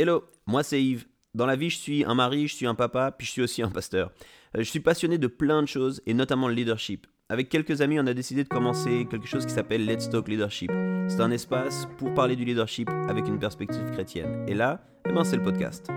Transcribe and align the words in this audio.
Hello, 0.00 0.22
moi 0.46 0.62
c'est 0.62 0.80
Yves. 0.80 1.06
Dans 1.34 1.44
la 1.44 1.56
vie, 1.56 1.70
je 1.70 1.76
suis 1.76 2.04
un 2.04 2.14
mari, 2.14 2.46
je 2.46 2.54
suis 2.54 2.68
un 2.68 2.76
papa, 2.76 3.10
puis 3.10 3.26
je 3.26 3.32
suis 3.32 3.42
aussi 3.42 3.62
un 3.62 3.68
pasteur. 3.68 4.12
Euh, 4.54 4.60
je 4.60 4.70
suis 4.70 4.78
passionné 4.78 5.18
de 5.18 5.26
plein 5.26 5.60
de 5.60 5.66
choses, 5.66 6.02
et 6.06 6.14
notamment 6.14 6.46
le 6.46 6.54
leadership. 6.54 7.08
Avec 7.28 7.48
quelques 7.48 7.80
amis, 7.80 7.98
on 7.98 8.06
a 8.06 8.14
décidé 8.14 8.44
de 8.44 8.48
commencer 8.48 9.08
quelque 9.10 9.26
chose 9.26 9.44
qui 9.44 9.52
s'appelle 9.52 9.84
Let's 9.84 10.08
Talk 10.08 10.28
Leadership. 10.28 10.70
C'est 11.08 11.20
un 11.20 11.32
espace 11.32 11.88
pour 11.98 12.14
parler 12.14 12.36
du 12.36 12.44
leadership 12.44 12.88
avec 13.08 13.26
une 13.26 13.40
perspective 13.40 13.90
chrétienne. 13.90 14.44
Et 14.46 14.54
là, 14.54 14.86
eh 15.08 15.12
ben, 15.12 15.24
c'est 15.24 15.36
le 15.36 15.42
podcast. 15.42 15.88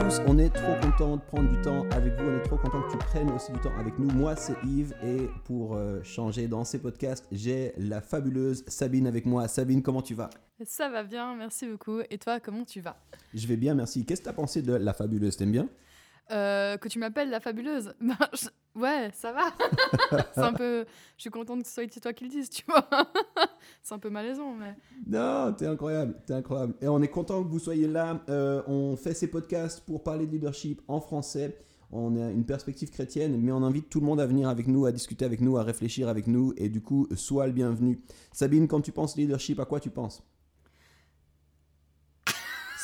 Tous, 0.00 0.20
on 0.26 0.38
est 0.38 0.48
trop 0.48 0.74
content 0.80 1.16
de 1.16 1.22
prendre 1.22 1.48
du 1.48 1.60
temps 1.60 1.86
avec 1.90 2.14
vous, 2.18 2.24
on 2.24 2.38
est 2.38 2.42
trop 2.42 2.56
content 2.56 2.80
que 2.82 2.92
tu 2.92 2.98
prennes 2.98 3.30
aussi 3.32 3.52
du 3.52 3.60
temps 3.60 3.76
avec 3.78 3.98
nous. 3.98 4.10
Moi 4.10 4.34
c'est 4.34 4.54
Yves 4.64 4.94
et 5.04 5.28
pour 5.44 5.74
euh, 5.74 6.02
changer 6.02 6.48
dans 6.48 6.64
ces 6.64 6.78
podcasts, 6.78 7.26
j'ai 7.30 7.74
la 7.76 8.00
fabuleuse 8.00 8.64
Sabine 8.66 9.06
avec 9.06 9.26
moi. 9.26 9.46
Sabine, 9.46 9.82
comment 9.82 10.00
tu 10.00 10.14
vas? 10.14 10.30
Ça 10.64 10.88
va 10.88 11.04
bien, 11.04 11.36
merci 11.36 11.66
beaucoup. 11.66 12.00
Et 12.10 12.18
toi, 12.18 12.40
comment 12.40 12.64
tu 12.64 12.80
vas? 12.80 12.96
Je 13.34 13.46
vais 13.46 13.56
bien, 13.56 13.74
merci. 13.74 14.04
Qu'est-ce 14.04 14.20
que 14.20 14.24
tu 14.26 14.30
as 14.30 14.34
pensé 14.34 14.62
de 14.62 14.74
la 14.74 14.92
fabuleuse? 14.92 15.36
T'aimes 15.36 15.52
bien? 15.52 15.68
Euh, 16.30 16.76
que 16.76 16.88
tu 16.88 16.98
m'appelles 16.98 17.30
la 17.30 17.40
fabuleuse. 17.40 17.94
Ben, 18.72 18.82
ouais, 18.82 19.10
ça 19.12 19.32
va. 19.32 19.52
c'est 20.32 20.40
un 20.40 20.52
peu. 20.52 20.84
Je 21.16 21.22
suis 21.22 21.30
contente 21.30 21.62
que 21.62 21.68
ce 21.68 21.74
soit 21.74 22.00
toi 22.00 22.12
qui 22.12 22.24
le 22.24 22.30
dises, 22.30 22.48
tu 22.48 22.62
vois. 22.68 22.88
c'est 23.82 23.94
un 23.94 23.98
peu 23.98 24.10
malaisant, 24.10 24.54
mais. 24.54 24.76
Non, 25.06 25.52
t'es 25.52 25.66
incroyable, 25.66 26.14
t'es 26.24 26.34
incroyable. 26.34 26.74
Et 26.80 26.86
on 26.86 27.02
est 27.02 27.08
content 27.08 27.42
que 27.42 27.48
vous 27.48 27.58
soyez 27.58 27.88
là. 27.88 28.22
Euh, 28.28 28.62
on 28.68 28.96
fait 28.96 29.12
ces 29.12 29.26
podcasts 29.26 29.80
pour 29.84 30.04
parler 30.04 30.26
de 30.26 30.30
leadership 30.30 30.80
en 30.86 31.00
français. 31.00 31.58
On 31.90 32.16
a 32.16 32.30
une 32.30 32.46
perspective 32.46 32.90
chrétienne, 32.90 33.36
mais 33.40 33.50
on 33.50 33.64
invite 33.64 33.90
tout 33.90 33.98
le 33.98 34.06
monde 34.06 34.20
à 34.20 34.26
venir 34.26 34.48
avec 34.48 34.68
nous, 34.68 34.86
à 34.86 34.92
discuter 34.92 35.24
avec 35.24 35.40
nous, 35.40 35.56
à 35.56 35.64
réfléchir 35.64 36.08
avec 36.08 36.28
nous. 36.28 36.54
Et 36.56 36.68
du 36.68 36.80
coup, 36.80 37.08
sois 37.16 37.48
le 37.48 37.52
bienvenu. 37.52 38.00
Sabine, 38.32 38.68
quand 38.68 38.80
tu 38.80 38.92
penses 38.92 39.16
leadership, 39.16 39.58
à 39.58 39.64
quoi 39.64 39.80
tu 39.80 39.90
penses? 39.90 40.22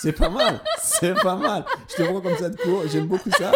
C'est 0.00 0.12
pas 0.12 0.28
mal, 0.28 0.60
c'est 0.78 1.14
pas 1.14 1.36
mal. 1.36 1.64
Je 1.88 1.96
te 1.96 2.02
vois 2.02 2.20
comme 2.20 2.36
ça 2.36 2.48
de 2.48 2.56
court, 2.56 2.82
j'aime 2.86 3.06
beaucoup 3.06 3.30
ça. 3.30 3.52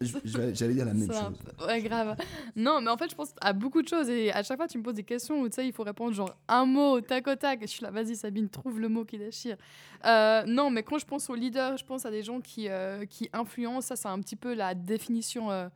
J'allais 0.00 0.74
dire 0.74 0.84
la 0.84 0.94
même 0.94 1.10
chose. 1.10 1.66
Ouais, 1.66 1.80
grave. 1.80 2.16
Non, 2.54 2.80
mais 2.80 2.90
en 2.90 2.96
fait, 2.96 3.10
je 3.10 3.14
pense 3.14 3.34
à 3.40 3.52
beaucoup 3.52 3.82
de 3.82 3.88
choses 3.88 4.08
et 4.08 4.32
à 4.32 4.42
chaque 4.42 4.58
fois, 4.58 4.68
tu 4.68 4.78
me 4.78 4.82
poses 4.82 4.94
des 4.94 5.04
questions 5.04 5.40
où 5.40 5.48
tu 5.48 5.54
sais, 5.54 5.66
il 5.66 5.72
faut 5.72 5.84
répondre 5.84 6.12
genre 6.12 6.34
un 6.48 6.66
mot, 6.66 7.00
tac 7.00 7.26
au 7.28 7.34
tac. 7.34 7.60
je 7.62 7.66
suis 7.66 7.82
là, 7.82 7.90
vas-y, 7.90 8.16
Sabine, 8.16 8.48
trouve 8.48 8.80
le 8.80 8.88
mot 8.88 9.04
qui 9.04 9.18
déchire. 9.18 9.56
Euh, 10.04 10.44
non, 10.46 10.70
mais 10.70 10.82
quand 10.82 10.98
je 10.98 11.06
pense 11.06 11.30
aux 11.30 11.34
leaders, 11.34 11.76
je 11.78 11.84
pense 11.84 12.04
à 12.04 12.10
des 12.10 12.22
gens 12.22 12.40
qui, 12.40 12.68
euh, 12.68 13.06
qui 13.06 13.30
influencent. 13.32 13.88
Ça, 13.88 13.96
c'est 13.96 14.08
un 14.08 14.20
petit 14.20 14.36
peu 14.36 14.54
la 14.54 14.74
définition. 14.74 15.50
Euh, 15.50 15.68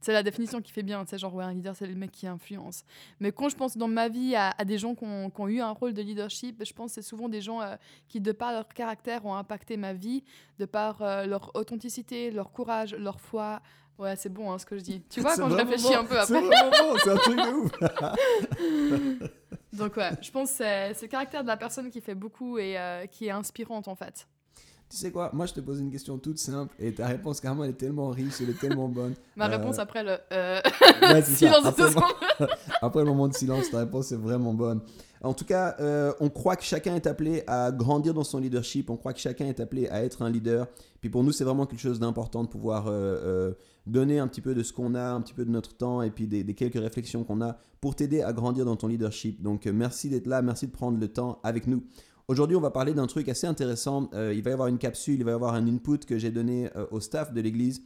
c'est 0.00 0.12
la 0.12 0.22
définition 0.22 0.60
qui 0.60 0.72
fait 0.72 0.82
bien, 0.82 1.04
c'est 1.06 1.18
genre 1.18 1.34
ouais, 1.34 1.44
un 1.44 1.52
leader, 1.52 1.74
c'est 1.74 1.86
le 1.86 1.94
mec 1.94 2.12
qui 2.12 2.26
influence. 2.26 2.84
Mais 3.20 3.32
quand 3.32 3.48
je 3.48 3.56
pense 3.56 3.76
dans 3.76 3.88
ma 3.88 4.08
vie 4.08 4.34
à, 4.36 4.52
des 4.64 4.78
gens 4.78 4.94
qui 4.94 5.04
ont, 5.04 5.48
eu 5.48 5.60
un 5.60 5.70
rôle 5.70 5.94
de 5.94 6.02
leadership, 6.02 6.64
je 6.64 6.72
pense 6.72 6.90
que 6.90 6.94
c'est 6.96 7.08
souvent 7.08 7.28
des 7.28 7.40
gens 7.40 7.60
euh, 7.60 7.76
qui, 8.08 8.20
de 8.20 8.32
par 8.32 8.52
leur 8.52 8.68
caractère, 8.68 9.24
ont 9.26 9.34
impacté 9.34 9.76
ma 9.76 9.92
vie, 9.92 10.22
de 10.58 10.64
par 10.66 11.02
euh, 11.02 11.26
leur 11.26 11.50
authenticité, 11.54 12.30
leur 12.30 12.52
courage, 12.52 12.94
leur 12.94 13.20
foi. 13.20 13.60
Ouais, 13.98 14.14
c'est 14.14 14.32
bon 14.32 14.52
hein, 14.52 14.58
ce 14.58 14.66
que 14.66 14.78
je 14.78 14.82
dis. 14.82 15.02
Tu 15.10 15.20
vois, 15.20 15.34
quand 15.36 15.48
je 15.50 15.56
réfléchis 15.56 15.94
un 15.94 16.04
peu 16.04 16.18
après. 16.18 16.40
C'est 16.40 17.02
c'est 17.02 17.10
un 17.10 17.16
truc 17.16 17.36
de 17.36 17.52
ouf. 17.52 17.72
Donc 19.72 19.96
ouais, 19.96 20.10
je 20.20 20.30
pense 20.30 20.50
que 20.50 20.56
c'est 20.56 21.02
le 21.02 21.08
caractère 21.08 21.42
de 21.42 21.48
la 21.48 21.56
personne 21.56 21.90
qui 21.90 22.00
fait 22.00 22.14
beaucoup 22.14 22.58
et 22.58 22.78
euh, 22.78 23.06
qui 23.06 23.26
est 23.26 23.30
inspirante 23.30 23.88
en 23.88 23.96
fait. 23.96 24.26
Tu 24.90 24.96
sais 24.96 25.10
quoi? 25.10 25.30
Moi, 25.34 25.44
je 25.44 25.52
te 25.52 25.60
pose 25.60 25.80
une 25.80 25.90
question 25.90 26.16
toute 26.16 26.38
simple 26.38 26.74
et 26.78 26.94
ta 26.94 27.06
réponse, 27.06 27.40
carrément, 27.40 27.64
elle 27.64 27.70
est 27.70 27.74
tellement 27.74 28.08
riche, 28.08 28.40
elle 28.40 28.50
est 28.50 28.58
tellement 28.58 28.88
bonne. 28.88 29.14
Ma 29.36 29.46
euh, 29.46 29.56
réponse 29.56 29.78
après 29.78 30.02
le 30.02 30.16
euh... 30.32 30.60
ouais, 31.02 31.22
silence 31.22 31.66
après, 31.66 31.90
le... 31.90 32.46
après, 32.80 33.00
le 33.00 33.06
moment 33.06 33.28
de 33.28 33.34
silence, 33.34 33.70
ta 33.70 33.80
réponse 33.80 34.12
est 34.12 34.16
vraiment 34.16 34.54
bonne. 34.54 34.80
En 35.20 35.34
tout 35.34 35.44
cas, 35.44 35.76
euh, 35.80 36.12
on 36.20 36.30
croit 36.30 36.56
que 36.56 36.62
chacun 36.64 36.94
est 36.94 37.06
appelé 37.06 37.42
à 37.46 37.70
grandir 37.70 38.14
dans 38.14 38.24
son 38.24 38.38
leadership. 38.38 38.88
On 38.88 38.96
croit 38.96 39.12
que 39.12 39.20
chacun 39.20 39.46
est 39.46 39.60
appelé 39.60 39.88
à 39.88 40.02
être 40.04 40.22
un 40.22 40.30
leader. 40.30 40.66
Puis 41.00 41.10
pour 41.10 41.22
nous, 41.22 41.32
c'est 41.32 41.44
vraiment 41.44 41.66
quelque 41.66 41.80
chose 41.80 42.00
d'important 42.00 42.44
de 42.44 42.48
pouvoir 42.48 42.86
euh, 42.88 43.52
donner 43.86 44.18
un 44.18 44.28
petit 44.28 44.40
peu 44.40 44.54
de 44.54 44.62
ce 44.62 44.72
qu'on 44.72 44.94
a, 44.94 45.10
un 45.10 45.20
petit 45.20 45.34
peu 45.34 45.44
de 45.44 45.50
notre 45.50 45.76
temps 45.76 46.00
et 46.00 46.10
puis 46.10 46.26
des, 46.26 46.44
des 46.44 46.54
quelques 46.54 46.80
réflexions 46.80 47.24
qu'on 47.24 47.42
a 47.42 47.58
pour 47.80 47.94
t'aider 47.94 48.22
à 48.22 48.32
grandir 48.32 48.64
dans 48.64 48.76
ton 48.76 48.86
leadership. 48.86 49.42
Donc, 49.42 49.66
merci 49.66 50.08
d'être 50.08 50.26
là, 50.26 50.40
merci 50.40 50.66
de 50.66 50.72
prendre 50.72 50.98
le 50.98 51.08
temps 51.08 51.40
avec 51.42 51.66
nous. 51.66 51.82
Aujourd'hui, 52.30 52.56
on 52.56 52.60
va 52.60 52.70
parler 52.70 52.92
d'un 52.92 53.06
truc 53.06 53.26
assez 53.30 53.46
intéressant. 53.46 54.10
Euh, 54.12 54.34
il 54.34 54.42
va 54.42 54.50
y 54.50 54.52
avoir 54.52 54.68
une 54.68 54.76
capsule, 54.76 55.14
il 55.14 55.24
va 55.24 55.30
y 55.30 55.34
avoir 55.34 55.54
un 55.54 55.66
input 55.66 56.00
que 56.00 56.18
j'ai 56.18 56.30
donné 56.30 56.68
euh, 56.76 56.84
au 56.90 57.00
staff 57.00 57.32
de 57.32 57.40
l'Église 57.40 57.82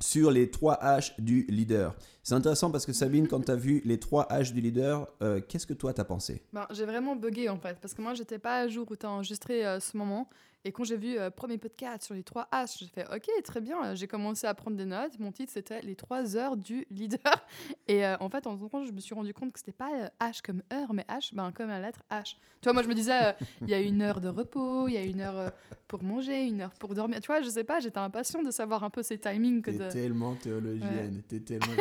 sur 0.00 0.30
les 0.30 0.50
trois 0.50 0.78
H 0.82 1.18
du 1.18 1.46
leader. 1.48 1.96
C'est 2.22 2.34
intéressant 2.34 2.70
parce 2.70 2.84
que 2.84 2.92
Sabine, 2.92 3.26
quand 3.26 3.40
tu 3.40 3.50
as 3.50 3.56
vu 3.56 3.80
les 3.86 3.98
trois 3.98 4.28
H 4.30 4.52
du 4.52 4.60
leader, 4.60 5.08
euh, 5.22 5.40
qu'est-ce 5.40 5.66
que 5.66 5.72
toi 5.72 5.94
t'as 5.94 6.04
pensé? 6.04 6.42
Ben, 6.52 6.66
J'ai 6.72 6.84
vraiment 6.84 7.16
bugué 7.16 7.48
en 7.48 7.58
fait, 7.58 7.78
parce 7.80 7.94
que 7.94 8.02
moi 8.02 8.12
j'étais 8.12 8.38
pas 8.38 8.58
à 8.58 8.68
jour 8.68 8.86
où 8.90 8.96
tu 8.96 9.06
as 9.06 9.10
enregistré 9.10 9.62
ce 9.80 9.96
moment. 9.96 10.28
Et 10.64 10.72
quand 10.72 10.84
j'ai 10.84 10.96
vu 10.96 11.16
euh, 11.18 11.30
premier 11.30 11.56
podcast 11.56 12.04
sur 12.04 12.14
les 12.14 12.24
trois 12.24 12.48
H, 12.52 12.78
j'ai 12.78 12.86
fait 12.86 13.06
OK, 13.14 13.28
très 13.44 13.60
bien. 13.60 13.94
J'ai 13.94 14.08
commencé 14.08 14.46
à 14.46 14.54
prendre 14.54 14.76
des 14.76 14.84
notes. 14.84 15.18
Mon 15.18 15.30
titre 15.30 15.52
c'était 15.52 15.80
Les 15.82 15.94
trois 15.94 16.36
heures 16.36 16.56
du 16.56 16.84
leader. 16.90 17.46
Et 17.88 18.04
euh, 18.04 18.16
en 18.18 18.28
fait, 18.28 18.46
en 18.46 18.56
temps, 18.56 18.84
je 18.84 18.92
me 18.92 19.00
suis 19.00 19.14
rendu 19.14 19.32
compte 19.32 19.52
que 19.52 19.60
c'était 19.60 19.72
pas 19.72 19.90
euh, 19.94 20.08
H 20.20 20.40
comme 20.42 20.62
heure, 20.72 20.92
mais 20.92 21.06
H 21.08 21.34
ben, 21.34 21.52
comme 21.52 21.68
la 21.68 21.80
lettre 21.80 22.02
H. 22.10 22.36
Tu 22.60 22.64
vois, 22.64 22.72
moi 22.72 22.82
je 22.82 22.88
me 22.88 22.94
disais, 22.94 23.36
il 23.62 23.68
y 23.68 23.74
a 23.74 23.80
une 23.80 24.02
heure 24.02 24.20
de 24.20 24.28
repos, 24.28 24.88
il 24.88 24.94
y 24.94 24.96
a 24.96 25.04
une 25.04 25.20
heure 25.20 25.52
pour 25.86 26.02
manger, 26.02 26.44
une 26.44 26.60
heure 26.60 26.74
pour 26.74 26.92
dormir. 26.92 27.20
Tu 27.20 27.28
vois, 27.28 27.40
je 27.40 27.48
sais 27.48 27.62
pas, 27.62 27.78
j'étais 27.78 27.98
impatient 27.98 28.42
de 28.42 28.50
savoir 28.50 28.82
un 28.82 28.90
peu 28.90 29.04
ces 29.04 29.16
timings. 29.16 29.62
Que 29.62 29.70
de... 29.70 29.88
tellement 29.88 30.34
théologienne, 30.34 31.22
t'es 31.28 31.38
tellement. 31.38 31.72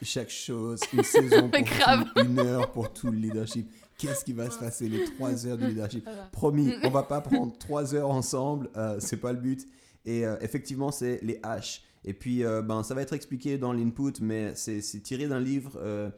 Chaque 0.00 0.30
chose, 0.30 0.80
une 0.94 1.02
saison 1.02 1.50
pour 1.50 1.60
tout, 1.62 2.20
une 2.24 2.38
heure 2.38 2.72
pour 2.72 2.92
tout 2.92 3.10
le 3.10 3.18
leadership 3.18 3.70
qu'est-ce 3.98 4.24
qui 4.24 4.32
va 4.32 4.50
se 4.50 4.58
passer 4.58 4.88
les 4.88 5.04
trois 5.04 5.46
heures 5.46 5.58
de 5.58 5.66
leadership. 5.68 6.08
Promis, 6.32 6.72
on 6.82 6.90
va 6.90 7.02
pas 7.02 7.20
prendre 7.20 7.56
trois 7.58 7.94
heures 7.94 8.10
ensemble, 8.10 8.70
euh, 8.76 8.96
c'est 9.00 9.18
pas 9.18 9.32
le 9.32 9.38
but. 9.38 9.66
Et 10.06 10.24
euh, 10.24 10.36
effectivement, 10.40 10.90
c'est 10.90 11.18
les 11.22 11.38
H. 11.40 11.80
Et 12.04 12.14
puis, 12.14 12.44
euh, 12.44 12.62
ben, 12.62 12.84
ça 12.84 12.94
va 12.94 13.02
être 13.02 13.12
expliqué 13.12 13.58
dans 13.58 13.72
l'input, 13.72 14.12
mais 14.20 14.54
c'est 14.54 14.80
tiré 15.02 15.26
d'un 15.26 15.40
livre 15.40 15.72
euh, 15.82 16.08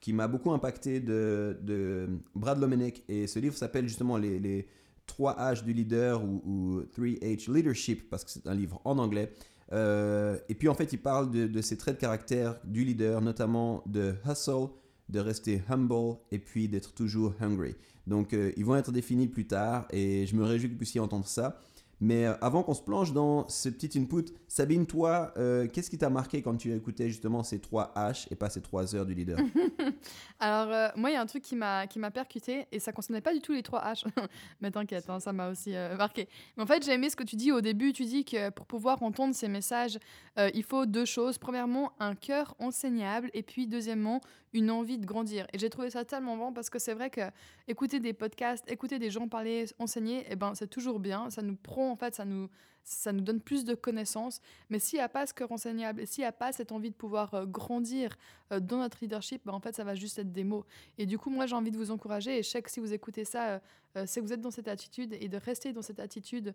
qui 0.00 0.12
m'a 0.12 0.26
beaucoup 0.26 0.50
impacté 0.50 0.98
de, 0.98 1.56
de, 1.62 2.08
Brad 2.34 2.60
Lomenek. 2.60 3.04
Et 3.08 3.28
ce 3.28 3.38
livre 3.38 3.56
s'appelle 3.56 3.86
justement 3.86 4.16
les, 4.16 4.40
les 4.40 4.66
3 5.06 5.36
H 5.36 5.64
du 5.64 5.72
leader 5.72 6.24
ou, 6.24 6.42
ou 6.44 6.80
3H 7.00 7.52
Leadership, 7.52 8.10
parce 8.10 8.24
que 8.24 8.30
c'est 8.30 8.46
un 8.48 8.54
livre 8.54 8.80
en 8.84 8.98
anglais. 8.98 9.32
et 9.72 10.54
puis, 10.56 10.68
en 10.68 10.74
fait, 10.74 10.92
il 10.92 10.98
parle 10.98 11.30
de, 11.30 11.46
de 11.46 11.62
ces 11.62 11.78
traits 11.78 11.94
de 11.94 12.00
caractère 12.00 12.58
du 12.64 12.84
leader, 12.84 13.20
notamment 13.20 13.84
de 13.86 14.16
hustle, 14.28 14.68
de 15.08 15.20
rester 15.20 15.62
humble 15.68 16.18
et 16.30 16.38
puis 16.38 16.68
d'être 16.68 16.92
toujours 16.94 17.34
hungry. 17.40 17.74
Donc, 18.06 18.34
euh, 18.34 18.52
ils 18.56 18.64
vont 18.64 18.76
être 18.76 18.92
définis 18.92 19.26
plus 19.26 19.46
tard 19.46 19.86
et 19.90 20.26
je 20.26 20.36
me 20.36 20.44
réjouis 20.44 20.68
que 20.68 20.74
vous 20.74 20.78
puissiez 20.78 21.00
entendre 21.00 21.26
ça. 21.26 21.58
Mais 21.98 22.26
euh, 22.26 22.34
avant 22.42 22.62
qu'on 22.62 22.74
se 22.74 22.82
plonge 22.82 23.14
dans 23.14 23.48
ce 23.48 23.70
petit 23.70 23.98
input, 23.98 24.26
Sabine, 24.48 24.84
toi, 24.84 25.32
euh, 25.38 25.66
qu'est-ce 25.66 25.88
qui 25.88 25.96
t'a 25.96 26.10
marqué 26.10 26.42
quand 26.42 26.54
tu 26.54 26.70
écoutais 26.74 27.08
justement 27.08 27.42
ces 27.42 27.58
trois 27.58 27.94
H 27.96 28.26
et 28.30 28.34
pas 28.34 28.50
ces 28.50 28.60
trois 28.60 28.94
heures 28.94 29.06
du 29.06 29.14
leader? 29.14 29.38
Alors, 30.38 30.92
moi, 30.96 31.08
il 31.08 31.14
y 31.14 31.16
a 31.16 31.22
un 31.22 31.26
truc 31.26 31.42
qui 31.42 31.56
m'a 31.56 31.86
percuté 32.12 32.66
et 32.70 32.80
ça 32.80 32.92
concernait 32.92 33.22
pas 33.22 33.32
du 33.32 33.40
tout 33.40 33.54
les 33.54 33.62
trois 33.62 33.80
H. 33.80 34.04
Mais 34.60 34.70
t'inquiète, 34.70 35.08
hein, 35.08 35.20
ça 35.20 35.32
m'a 35.32 35.48
aussi 35.48 35.72
marqué. 35.96 36.28
En 36.58 36.66
fait, 36.66 36.84
j'ai 36.84 36.92
aimé 36.92 37.08
ce 37.08 37.16
que 37.16 37.24
tu 37.24 37.34
dis 37.34 37.50
au 37.50 37.62
début. 37.62 37.94
Tu 37.94 38.04
dis 38.04 38.26
que 38.26 38.50
pour 38.50 38.66
pouvoir 38.66 39.02
entendre 39.02 39.34
ces 39.34 39.48
messages, 39.48 39.98
il 40.36 40.64
faut 40.64 40.84
deux 40.84 41.06
choses. 41.06 41.38
Premièrement, 41.38 41.92
un 41.98 42.14
cœur 42.14 42.54
enseignable 42.58 43.30
et 43.32 43.42
puis 43.42 43.66
deuxièmement, 43.66 44.20
une 44.52 44.70
envie 44.70 44.98
de 44.98 45.06
grandir. 45.06 45.46
Et 45.52 45.58
j'ai 45.58 45.70
trouvé 45.70 45.90
ça 45.90 46.04
tellement 46.04 46.36
bon 46.36 46.52
parce 46.52 46.70
que 46.70 46.78
c'est 46.78 46.94
vrai 46.94 47.10
que 47.10 47.20
écouter 47.68 48.00
des 48.00 48.12
podcasts, 48.12 48.70
écouter 48.70 48.98
des 48.98 49.10
gens 49.10 49.28
parler, 49.28 49.66
enseigner, 49.78 50.24
eh 50.30 50.36
ben, 50.36 50.54
c'est 50.54 50.68
toujours 50.68 51.00
bien. 51.00 51.30
Ça 51.30 51.42
nous 51.42 51.56
prend 51.56 51.90
en 51.90 51.96
fait, 51.96 52.14
ça 52.14 52.24
nous, 52.24 52.48
ça 52.86 53.12
nous 53.12 53.20
donne 53.20 53.40
plus 53.40 53.64
de 53.64 53.74
connaissances. 53.74 54.40
Mais 54.70 54.78
s'il 54.78 54.98
n'y 54.98 55.02
a 55.02 55.08
pas 55.08 55.26
ce 55.26 55.34
cœur 55.34 55.52
enseignable 55.52 56.06
s'il 56.06 56.22
n'y 56.22 56.26
a 56.26 56.32
pas 56.32 56.52
cette 56.52 56.72
envie 56.72 56.90
de 56.90 56.94
pouvoir 56.94 57.34
euh, 57.34 57.44
grandir 57.44 58.16
euh, 58.52 58.60
dans 58.60 58.78
notre 58.78 58.98
leadership, 59.00 59.42
ben, 59.44 59.52
en 59.52 59.60
fait, 59.60 59.74
ça 59.74 59.84
va 59.84 59.94
juste 59.94 60.18
être 60.18 60.32
des 60.32 60.44
mots. 60.44 60.64
Et 60.96 61.06
du 61.06 61.18
coup, 61.18 61.30
moi, 61.30 61.46
j'ai 61.46 61.56
envie 61.56 61.72
de 61.72 61.76
vous 61.76 61.90
encourager. 61.90 62.38
Et 62.38 62.42
je 62.42 62.48
sais 62.48 62.62
que 62.62 62.70
si 62.70 62.80
vous 62.80 62.92
écoutez 62.92 63.24
ça, 63.24 63.60
euh, 63.96 64.04
c'est 64.06 64.20
que 64.20 64.26
vous 64.26 64.32
êtes 64.32 64.40
dans 64.40 64.50
cette 64.50 64.68
attitude 64.68 65.16
et 65.20 65.28
de 65.28 65.36
rester 65.36 65.72
dans 65.72 65.82
cette 65.82 66.00
attitude 66.00 66.54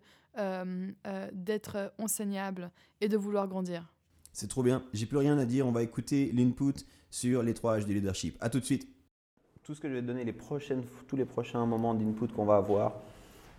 d'être 1.32 1.92
enseignable 1.98 2.70
et 3.00 3.08
de 3.08 3.16
vouloir 3.16 3.48
grandir. 3.48 3.92
C'est 4.32 4.48
trop 4.48 4.62
bien. 4.62 4.84
J'ai 4.92 5.06
plus 5.06 5.18
rien 5.18 5.36
à 5.38 5.44
dire. 5.44 5.66
On 5.66 5.72
va 5.72 5.82
écouter 5.82 6.30
l'input 6.32 6.86
sur 7.12 7.44
les 7.44 7.54
trois 7.54 7.78
H 7.78 7.84
du 7.84 7.94
leadership. 7.94 8.36
À 8.40 8.48
tout 8.48 8.58
de 8.58 8.64
suite. 8.64 8.88
Tout 9.62 9.74
ce 9.74 9.80
que 9.80 9.88
je 9.88 9.94
vais 9.94 10.00
te 10.00 10.06
donner, 10.06 10.24
les 10.24 10.32
prochaines, 10.32 10.82
tous 11.06 11.14
les 11.14 11.24
prochains 11.24 11.64
moments 11.66 11.94
d'input 11.94 12.26
qu'on 12.28 12.46
va 12.46 12.56
avoir, 12.56 12.94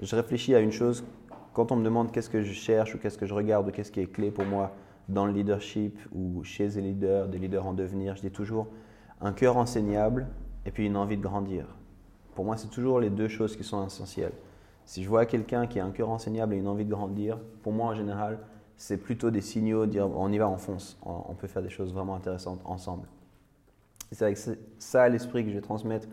je 0.01 0.13
réfléchis 0.15 0.53
à 0.53 0.59
une 0.59 0.71
chose 0.71 1.05
quand 1.53 1.71
on 1.71 1.77
me 1.77 1.85
demande 1.85 2.11
qu'est-ce 2.11 2.29
que 2.29 2.41
je 2.41 2.51
cherche 2.51 2.95
ou 2.95 2.97
qu'est-ce 2.97 3.17
que 3.17 3.27
je 3.27 3.33
regarde 3.33 3.69
ou 3.69 3.71
qu'est-ce 3.71 3.91
qui 3.91 4.01
est 4.01 4.11
clé 4.11 4.31
pour 4.31 4.43
moi 4.43 4.75
dans 5.07 5.25
le 5.25 5.31
leadership 5.31 5.97
ou 6.11 6.43
chez 6.43 6.67
les 6.69 6.81
leaders, 6.81 7.27
des 7.27 7.37
leaders 7.37 7.65
en 7.65 7.73
devenir, 7.73 8.15
je 8.15 8.21
dis 8.21 8.31
toujours 8.31 8.67
un 9.21 9.31
cœur 9.31 9.55
enseignable 9.55 10.27
et 10.65 10.71
puis 10.71 10.87
une 10.87 10.97
envie 10.97 11.17
de 11.17 11.21
grandir. 11.21 11.67
Pour 12.35 12.45
moi, 12.45 12.57
c'est 12.57 12.69
toujours 12.69 12.99
les 12.99 13.11
deux 13.11 13.27
choses 13.27 13.55
qui 13.55 13.63
sont 13.63 13.85
essentielles. 13.85 14.33
Si 14.85 15.03
je 15.03 15.09
vois 15.09 15.25
quelqu'un 15.27 15.67
qui 15.67 15.79
a 15.79 15.85
un 15.85 15.91
cœur 15.91 16.09
enseignable 16.09 16.55
et 16.55 16.57
une 16.57 16.67
envie 16.67 16.85
de 16.85 16.89
grandir, 16.89 17.37
pour 17.61 17.71
moi 17.71 17.87
en 17.87 17.95
général, 17.95 18.39
c'est 18.75 18.97
plutôt 18.97 19.29
des 19.29 19.41
signaux, 19.41 19.85
dire 19.85 20.09
on 20.09 20.31
y 20.31 20.39
va, 20.39 20.49
on 20.49 20.57
fonce, 20.57 20.97
on, 21.05 21.35
peut 21.35 21.47
faire 21.47 21.61
des 21.61 21.69
choses 21.69 21.93
vraiment 21.93 22.15
intéressantes 22.15 22.59
ensemble. 22.65 23.07
C'est 24.13 24.25
avec 24.25 24.37
ça 24.79 25.03
à 25.03 25.09
l'esprit 25.09 25.43
que 25.43 25.49
je 25.49 25.55
vais 25.55 25.61
transmettre 25.61 26.07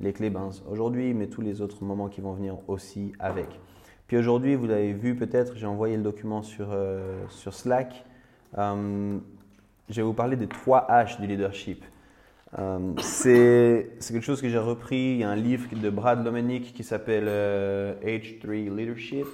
les 0.00 0.12
clés 0.12 0.30
ben, 0.30 0.50
aujourd'hui, 0.68 1.14
mais 1.14 1.28
tous 1.28 1.40
les 1.40 1.60
autres 1.60 1.84
moments 1.84 2.08
qui 2.08 2.20
vont 2.20 2.32
venir 2.32 2.58
aussi 2.68 3.12
avec. 3.18 3.48
Puis 4.06 4.16
aujourd'hui, 4.16 4.54
vous 4.54 4.70
avez 4.70 4.92
vu 4.92 5.14
peut-être, 5.14 5.56
j'ai 5.56 5.66
envoyé 5.66 5.96
le 5.96 6.02
document 6.02 6.42
sur, 6.42 6.68
euh, 6.72 7.24
sur 7.30 7.54
Slack. 7.54 8.04
Euh, 8.58 9.18
je 9.88 9.94
vais 9.96 10.02
vous 10.02 10.12
parler 10.12 10.36
des 10.36 10.46
trois 10.46 10.86
H 10.90 11.20
du 11.20 11.26
leadership. 11.26 11.84
Euh, 12.58 12.92
c'est 12.98 13.88
quelque 14.00 14.20
chose 14.20 14.42
que 14.42 14.48
j'ai 14.48 14.58
repris. 14.58 14.96
Il 14.96 15.16
y 15.18 15.24
a 15.24 15.30
un 15.30 15.36
livre 15.36 15.68
de 15.74 15.90
Brad 15.90 16.24
Lomenick 16.24 16.74
qui 16.74 16.84
s'appelle 16.84 17.28
H3 18.04 18.74
Leadership. 18.74 19.26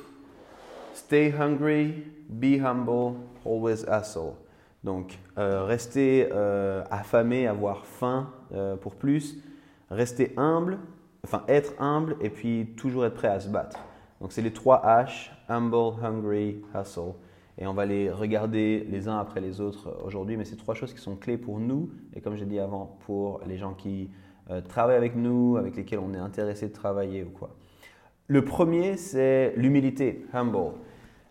Stay 0.95 1.33
hungry, 1.33 2.05
be 2.29 2.61
humble, 2.63 3.17
always 3.45 3.85
hustle. 3.89 4.35
Donc, 4.85 5.19
rester 5.37 6.31
affamé, 6.91 7.47
avoir 7.47 7.85
faim 7.85 8.31
pour 8.81 8.94
plus, 8.94 9.43
rester 9.91 10.32
humble, 10.37 10.79
enfin 11.25 11.43
être 11.49 11.75
humble 11.79 12.17
et 12.21 12.31
puis 12.31 12.75
toujours 12.77 13.05
être 13.05 13.15
prêt 13.15 13.29
à 13.29 13.41
se 13.41 13.49
battre. 13.49 13.79
Donc 14.21 14.32
c'est 14.32 14.43
les 14.43 14.53
trois 14.53 14.82
H, 14.85 15.31
humble, 15.49 16.03
hungry, 16.03 16.62
hustle. 16.75 17.15
Et 17.59 17.67
on 17.67 17.75
va 17.75 17.85
les 17.85 18.11
regarder 18.11 18.87
les 18.91 19.09
uns 19.09 19.19
après 19.19 19.41
les 19.41 19.61
autres 19.61 19.99
aujourd'hui, 20.05 20.37
mais 20.37 20.44
c'est 20.44 20.56
trois 20.56 20.75
choses 20.75 20.94
qui 20.94 21.00
sont 21.00 21.17
clés 21.17 21.37
pour 21.37 21.59
nous 21.59 21.91
et 22.15 22.21
comme 22.21 22.37
j'ai 22.37 22.47
dit 22.47 22.59
avant, 22.59 22.99
pour 23.05 23.41
les 23.47 23.59
gens 23.59 23.75
qui 23.75 24.11
euh, 24.50 24.61
travaillent 24.62 24.97
avec 24.97 25.15
nous, 25.15 25.56
avec 25.56 25.76
lesquels 25.76 25.99
on 25.99 26.15
est 26.15 26.19
intéressé 26.19 26.69
de 26.69 26.73
travailler 26.73 27.23
ou 27.23 27.31
quoi. 27.31 27.50
Le 28.29 28.44
premier, 28.44 28.97
c'est 28.97 29.53
l'humilité, 29.56 30.25
humble. 30.33 30.73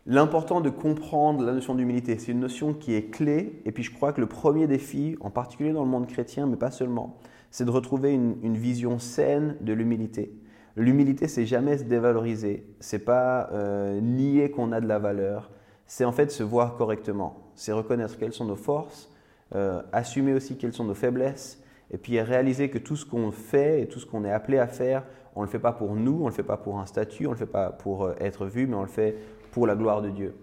L'important 0.06 0.62
de 0.62 0.70
comprendre 0.70 1.44
la 1.44 1.52
notion 1.52 1.76
d'humilité, 1.76 2.18
c'est 2.18 2.32
une 2.32 2.40
notion 2.40 2.74
qui 2.74 2.96
est 2.96 3.12
clé. 3.12 3.62
Et 3.66 3.72
puis 3.72 3.84
je 3.84 3.94
crois 3.94 4.14
que 4.14 4.22
le 4.22 4.28
premier 4.28 4.66
défi, 4.68 5.18
en 5.20 5.30
particulier 5.30 5.74
dans 5.74 5.84
le 5.84 5.90
monde 5.90 6.08
chrétien, 6.08 6.48
mais 6.48 6.56
pas 6.56 6.72
seulement, 6.72 7.18
c'est 7.52 7.66
de 7.66 7.72
retrouver 7.72 8.14
une, 8.14 8.58
vision 8.58 9.00
saine 9.00 9.56
de 9.62 9.74
l'humilité. 9.74 10.34
L'humilité, 10.76 11.28
c'est 11.28 11.46
jamais 11.46 11.78
se 11.78 11.84
dévaloriser, 11.84 12.66
c'est 12.80 13.04
pas 13.04 13.50
euh, 13.52 14.00
nier 14.00 14.52
qu'on 14.52 14.72
a 14.72 14.80
de 14.80 14.88
la 14.88 15.00
valeur, 15.00 15.52
c'est 15.88 16.06
en 16.06 16.12
fait 16.12 16.32
se 16.32 16.44
voir 16.44 16.78
correctement, 16.78 17.52
c'est 17.56 17.72
reconnaître 17.72 18.18
quelles 18.18 18.34
sont 18.34 18.46
nos 18.46 18.56
forces, 18.56 19.12
euh, 19.56 19.82
assumer 19.92 20.34
aussi 20.34 20.58
quelles 20.58 20.74
sont 20.74 20.86
nos 20.86 20.94
faiblesses, 20.94 21.62
et 21.92 21.98
puis 21.98 22.22
réaliser 22.22 22.70
que 22.70 22.78
tout 22.78 22.96
ce 22.96 23.06
qu'on 23.06 23.32
fait 23.32 23.82
et 23.82 23.88
tout 23.88 24.00
ce 24.00 24.06
qu'on 24.06 24.24
est 24.24 24.32
appelé 24.32 24.60
à 24.60 24.68
faire, 24.68 25.04
on 25.36 25.42
ne 25.42 25.46
le 25.46 25.52
fait 25.52 25.60
pas 25.60 25.72
pour 25.72 25.96
nous, 25.96 26.20
on 26.20 26.26
ne 26.26 26.30
le 26.30 26.36
fait 26.36 26.44
pas 26.44 26.58
pour 26.58 26.80
un 26.80 26.86
statut, 26.86 27.26
on 27.26 27.30
ne 27.30 27.36
le 27.36 27.40
fait 27.40 27.46
pas 27.46 27.72
pour 27.72 28.04
euh, 28.04 28.14
être 28.20 28.46
vu, 28.46 28.68
mais 28.68 28.76
on 28.76 28.84
le 28.84 28.88
fait 28.88 29.18
pour 29.52 29.68
la 29.68 29.76
gloire 29.76 30.02
de 30.02 30.10
Dieu. 30.10 30.36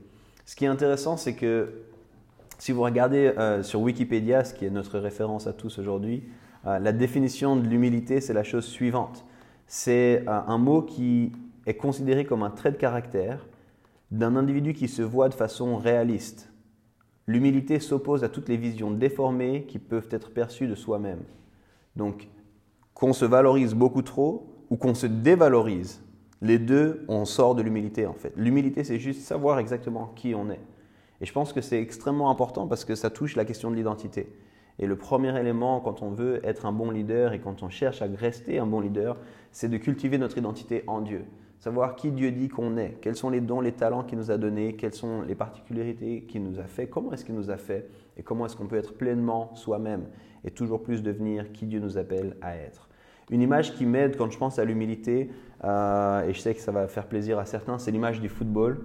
Ce 0.45 0.55
qui 0.57 0.65
est 0.65 0.69
intéressant, 0.69 1.17
c'est 1.17 1.35
que 1.35 1.83
si 2.59 2.73
vous 2.73 2.83
regardez 2.83 3.33
sur 3.63 3.81
Wikipédia, 3.81 4.45
ce 4.45 4.55
qui 4.55 4.65
est 4.65 4.71
notre 4.71 4.99
référence 4.99 5.47
à 5.47 5.53
tous 5.53 5.79
aujourd'hui, 5.79 6.23
euh, 6.67 6.79
la 6.79 6.93
définition 6.93 7.57
de 7.57 7.67
l'humilité, 7.67 8.21
c'est 8.21 8.33
la 8.33 8.43
chose 8.43 8.65
suivante. 8.65 9.25
C'est 9.67 10.25
euh, 10.27 10.41
un 10.47 10.59
mot 10.59 10.83
qui 10.83 11.33
est 11.67 11.75
considéré 11.75 12.25
comme 12.25 12.43
un 12.43 12.51
trait 12.51 12.73
de 12.73 12.77
caractère 12.77 13.47
d'un 14.11 14.37
individu 14.37 14.73
qui 14.73 14.89
se 14.89 15.03
voit 15.03 15.29
de 15.29 15.35
façon 15.35 15.77
réaliste. 15.77 16.51
L'humilité 17.27 17.81
s'oppose 17.81 18.25
à 18.25 18.29
toutes 18.29 18.49
les 18.49 18.57
visions 18.57 18.91
déformées 18.91 19.65
qui 19.65 19.79
peuvent 19.79 20.09
être 20.11 20.31
perçues 20.31 20.69
de 20.69 20.75
soi-même. 20.75 21.23
Donc, 21.97 22.29
qu'on 22.95 23.13
se 23.13 23.25
valorise 23.25 23.75
beaucoup 23.75 24.03
trop 24.03 24.47
ou 24.71 24.77
qu'on 24.77 24.95
se 24.95 25.07
dévalorise, 25.07 26.03
les 26.43 26.59
deux, 26.59 27.05
on 27.09 27.25
sort 27.25 27.55
de 27.55 27.63
l'humilité 27.63 28.07
en 28.07 28.13
fait. 28.13 28.33
L'humilité, 28.37 28.85
c'est 28.85 28.99
juste 28.99 29.23
savoir 29.23 29.59
exactement 29.59 30.13
qui 30.15 30.35
on 30.35 30.51
est. 30.51 30.61
Et 31.21 31.27
je 31.27 31.33
pense 31.33 31.53
que 31.53 31.61
c'est 31.61 31.81
extrêmement 31.81 32.31
important 32.31 32.67
parce 32.67 32.85
que 32.85 32.95
ça 32.95 33.11
touche 33.11 33.37
la 33.37 33.45
question 33.45 33.71
de 33.71 33.77
l'identité. 33.77 34.31
Et 34.79 34.87
le 34.87 34.97
premier 34.97 35.39
élément 35.39 35.81
quand 35.81 36.03
on 36.03 36.11
veut 36.11 36.41
être 36.45 36.67
un 36.67 36.73
bon 36.73 36.91
leader 36.91 37.33
et 37.33 37.41
quand 37.41 37.63
on 37.63 37.71
cherche 37.71 38.03
à 38.03 38.07
rester 38.07 38.59
un 38.59 38.67
bon 38.67 38.81
leader, 38.81 39.17
c'est 39.51 39.69
de 39.69 39.79
cultiver 39.79 40.19
notre 40.19 40.37
identité 40.37 40.85
en 40.87 41.01
Dieu. 41.01 41.25
Savoir 41.59 41.97
qui 41.97 42.13
Dieu 42.13 42.31
dit 42.33 42.49
qu'on 42.49 42.77
est, 42.77 42.99
quels 43.01 43.17
sont 43.17 43.31
les 43.31 43.41
dons, 43.41 43.63
les 43.63 43.73
talents 43.73 44.03
qu'il 44.05 44.19
nous 44.19 44.31
a 44.31 44.37
donnés, 44.37 44.77
quelles 44.77 44.93
sont 44.93 45.23
les 45.23 45.35
particularités 45.35 46.23
qu'il 46.23 46.43
nous 46.43 46.61
a 46.61 46.65
fait, 46.65 46.87
comment 46.87 47.13
est-ce 47.13 47.25
qu'il 47.25 47.35
nous 47.35 47.51
a 47.51 47.57
fait 47.57 47.89
et 48.19 48.23
comment 48.23 48.45
est-ce 48.45 48.57
qu'on 48.57 48.67
peut 48.67 48.77
être 48.77 48.95
pleinement 48.95 49.55
soi-même 49.55 50.05
et 50.45 50.51
toujours 50.51 50.83
plus 50.83 51.03
devenir 51.03 51.51
qui 51.53 51.65
Dieu 51.65 51.81
nous 51.81 51.97
appelle 51.97 52.37
à 52.43 52.55
être. 52.57 52.86
Une 53.31 53.43
image 53.43 53.75
qui 53.75 53.87
m'aide 53.87 54.17
quand 54.17 54.31
je 54.31 54.39
pense 54.39 54.59
à 54.59 54.65
l'humilité, 54.65 55.31
euh, 55.65 56.29
et 56.29 56.33
je 56.33 56.41
sais 56.41 56.55
que 56.55 56.61
ça 56.61 56.73
va 56.73 56.87
faire 56.87 57.07
plaisir 57.07 57.39
à 57.39 57.45
certains, 57.45 57.79
c'est 57.79 57.91
l'image 57.91 58.21
du 58.21 58.29
football 58.29 58.79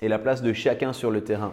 et 0.00 0.08
la 0.08 0.18
place 0.18 0.42
de 0.42 0.52
chacun 0.52 0.92
sur 0.92 1.10
le 1.10 1.22
terrain. 1.22 1.52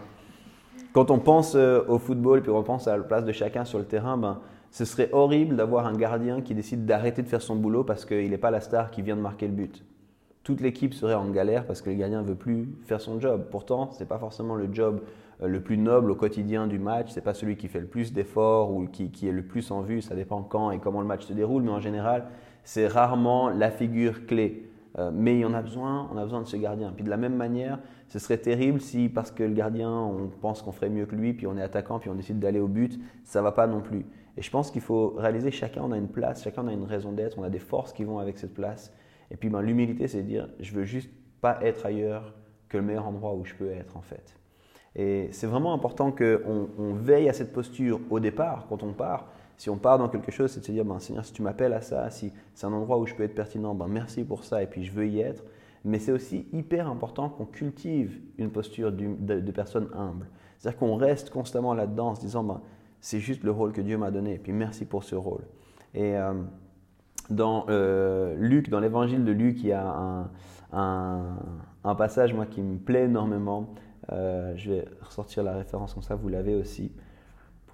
Quand 0.94 1.12
on 1.12 1.20
pense 1.20 1.56
euh, 1.56 1.84
au 1.88 1.98
football, 1.98 2.42
puis 2.42 2.52
on 2.52 2.64
pense 2.64 2.88
à 2.88 2.98
la 2.98 3.04
place 3.04 3.26
de 3.26 3.32
chacun 3.32 3.66
sur 3.66 3.80
le 3.80 3.86
terrain, 3.86 4.18
ben, 4.18 4.42
ce 4.72 4.86
serait 4.86 5.10
horrible 5.12 5.56
d'avoir 5.56 5.88
un 5.88 5.94
gardien 5.94 6.42
qui 6.42 6.54
décide 6.54 6.86
d'arrêter 6.86 7.24
de 7.24 7.28
faire 7.28 7.42
son 7.42 7.56
boulot 7.56 7.84
parce 7.84 8.06
qu'il 8.06 8.30
n'est 8.30 8.38
pas 8.38 8.52
la 8.52 8.62
star 8.62 8.92
qui 8.92 9.02
vient 9.02 9.16
de 9.16 9.22
marquer 9.22 9.48
le 9.48 9.54
but. 9.54 9.84
Toute 10.48 10.62
l'équipe 10.62 10.94
serait 10.94 11.14
en 11.14 11.30
galère 11.30 11.66
parce 11.66 11.82
que 11.82 11.90
le 11.90 11.98
gardien 11.98 12.22
ne 12.22 12.26
veut 12.26 12.34
plus 12.34 12.70
faire 12.86 13.02
son 13.02 13.20
job. 13.20 13.48
Pourtant, 13.52 13.92
ce 13.92 14.00
n'est 14.00 14.06
pas 14.06 14.18
forcément 14.18 14.56
le 14.56 14.70
job 14.72 15.02
euh, 15.42 15.48
le 15.50 15.60
plus 15.60 15.78
noble 15.78 16.10
au 16.10 16.16
quotidien 16.16 16.68
du 16.68 16.80
match, 16.80 17.10
ce 17.10 17.16
n'est 17.16 17.22
pas 17.22 17.34
celui 17.34 17.58
qui 17.58 17.68
fait 17.68 17.82
le 17.82 17.86
plus 17.86 18.14
d'efforts 18.14 18.72
ou 18.72 18.88
qui, 18.88 19.12
est 19.28 19.32
le 19.34 19.42
plus 19.42 19.72
en 19.72 19.82
vue, 19.82 20.02
ça 20.02 20.16
dépend 20.16 20.44
quand 20.44 20.72
et 20.72 20.80
comment 20.80 21.02
le 21.02 21.06
match 21.06 21.26
se 21.26 21.34
déroule, 21.34 21.64
mais 21.64 21.72
en 21.72 21.82
général, 21.82 22.28
c'est 22.64 22.88
rarement 22.88 23.50
la 23.50 23.72
figure 23.72 24.26
clé. 24.26 24.70
Euh, 24.98 25.12
mais 25.14 25.44
on 25.44 25.54
a 25.54 25.62
besoin, 25.62 26.10
on 26.14 26.18
a 26.18 26.24
besoin 26.24 26.40
de 26.44 26.48
ce 26.48 26.56
gardien. 26.56 26.94
Puis 26.96 27.04
de 27.04 27.10
la 27.10 27.18
même 27.18 27.36
manière, 27.36 27.80
ce 28.08 28.18
serait 28.18 28.38
terrible 28.38 28.80
si 28.80 29.10
parce 29.10 29.32
que 29.32 29.44
le 29.44 29.54
gardien, 29.54 29.92
on 29.92 30.30
pense 30.30 30.62
qu'on 30.62 30.72
ferait 30.72 30.90
mieux 30.90 31.08
que 31.08 31.16
lui, 31.18 31.34
puis 31.34 31.46
on 31.46 31.58
est 31.58 31.62
attaquant, 31.62 32.00
puis 32.00 32.10
on 32.10 32.16
décide 32.16 32.40
d'aller 32.40 32.62
au 32.62 32.70
but, 32.70 32.98
ça 33.26 33.42
va 33.42 33.52
pas 33.52 33.68
non 33.68 33.82
plus. 33.82 34.06
Et 34.38 34.42
je 34.42 34.50
pense 34.50 34.72
qu'il 34.72 34.82
faut 34.82 35.14
réaliser 35.18 35.52
chacun 35.52 35.82
on 35.84 35.92
a 35.92 35.98
une 35.98 36.08
place, 36.08 36.42
chacun 36.42 36.64
on 36.64 36.70
a 36.70 36.74
une 36.74 36.86
raison 36.86 37.12
d'être, 37.12 37.38
on 37.38 37.44
a 37.44 37.50
des 37.50 37.60
forces 37.60 37.92
qui 37.92 38.06
vont 38.06 38.20
avec 38.20 38.38
cette 38.38 38.54
place. 38.54 38.94
Et 39.32 39.38
puis 39.38 39.50
ben, 39.50 39.62
l'humilité, 39.62 40.08
c'est 40.08 40.24
de 40.24 40.28
dire 40.28 40.50
je 40.60 40.74
veux 40.74 40.86
juste 40.86 41.10
pas 41.42 41.60
être 41.62 41.86
ailleurs 41.86 42.34
que 42.70 42.78
le 42.78 42.84
meilleur 42.84 43.08
endroit 43.08 43.34
où 43.36 43.46
je 43.46 43.54
peux 43.54 43.70
être 43.70 43.98
en 43.98 44.02
fait. 44.02 44.36
Et 44.96 45.30
c'est 45.32 45.48
vraiment 45.48 45.74
important 45.74 46.12
qu'on 46.12 46.70
on 46.78 46.94
veille 46.94 47.30
à 47.30 47.34
cette 47.34 47.54
posture 47.54 48.00
au 48.10 48.20
départ, 48.20 48.66
quand 48.68 48.82
on 48.82 48.94
part, 48.94 49.30
si 49.58 49.70
on 49.70 49.78
part 49.78 49.98
dans 49.98 50.10
quelque 50.10 50.32
chose, 50.32 50.52
c'est 50.52 50.60
de 50.60 50.66
se 50.66 50.72
dire, 50.72 50.86
ben, 50.86 51.00
Seigneur, 51.00 51.26
si 51.26 51.34
tu 51.34 51.42
m'appelles 51.42 51.74
à 51.74 51.82
ça, 51.82 52.10
si 52.10 52.32
c'est 52.54 52.66
un 52.66 52.74
endroit 52.74 52.98
où 52.98 53.06
je 53.06 53.16
peux 53.16 53.24
être 53.24 53.36
pertinent, 53.36 53.76
ben, 53.76 53.88
merci 53.88 54.24
pour 54.24 54.44
ça 54.44 54.62
et 54.62 54.68
puis 54.68 54.84
je 54.84 54.92
veux 54.92 55.08
y 55.08 55.20
être. 55.20 55.44
Mais 55.84 56.00
c'est 56.00 56.12
aussi 56.12 56.48
hyper 56.52 56.88
important 56.88 57.30
qu'on 57.30 57.46
cultive 57.46 58.20
une 58.38 58.52
posture 58.52 58.92
de, 58.92 59.52
personne 59.52 59.90
humble. 59.94 60.28
C'est-à-dire 60.58 60.80
qu'on 60.80 60.96
reste 60.96 61.30
constamment 61.30 61.74
là-dedans 61.74 62.10
en 62.10 62.16
se 62.16 62.22
disant, 62.22 62.44
ben, 62.44 62.62
c'est 63.00 63.20
juste 63.20 63.44
le 63.44 63.52
rôle 63.52 63.72
que 63.74 63.82
Dieu 63.82 63.98
m'a 63.98 64.12
donné 64.12 64.34
et 64.34 64.40
puis 64.40 64.52
merci 64.52 64.86
pour 64.86 65.04
ce 65.04 65.16
rôle. 65.16 65.44
Et 65.94 66.18
euh, 66.18 66.34
dans 67.30 67.66
euh, 67.70 68.36
Luc, 68.38 68.70
dans 68.70 68.80
l'évangile 68.80 69.24
de 69.24 69.32
Luc, 69.32 69.58
il 69.64 69.68
y 69.68 69.74
a 69.74 70.30
un, 70.74 71.96
passage 71.96 72.34
moi, 72.34 72.46
qui 72.46 72.62
me 72.62 72.78
plaît 72.78 73.06
énormément. 73.06 73.74
Euh, 74.12 74.54
je 74.56 74.72
vais 74.72 74.86
ressortir 75.02 75.44
la 75.44 75.56
référence 75.56 75.94
comme 75.94 76.04
ça, 76.04 76.16
vous 76.16 76.30
l'avez 76.30 76.56
aussi 76.56 76.92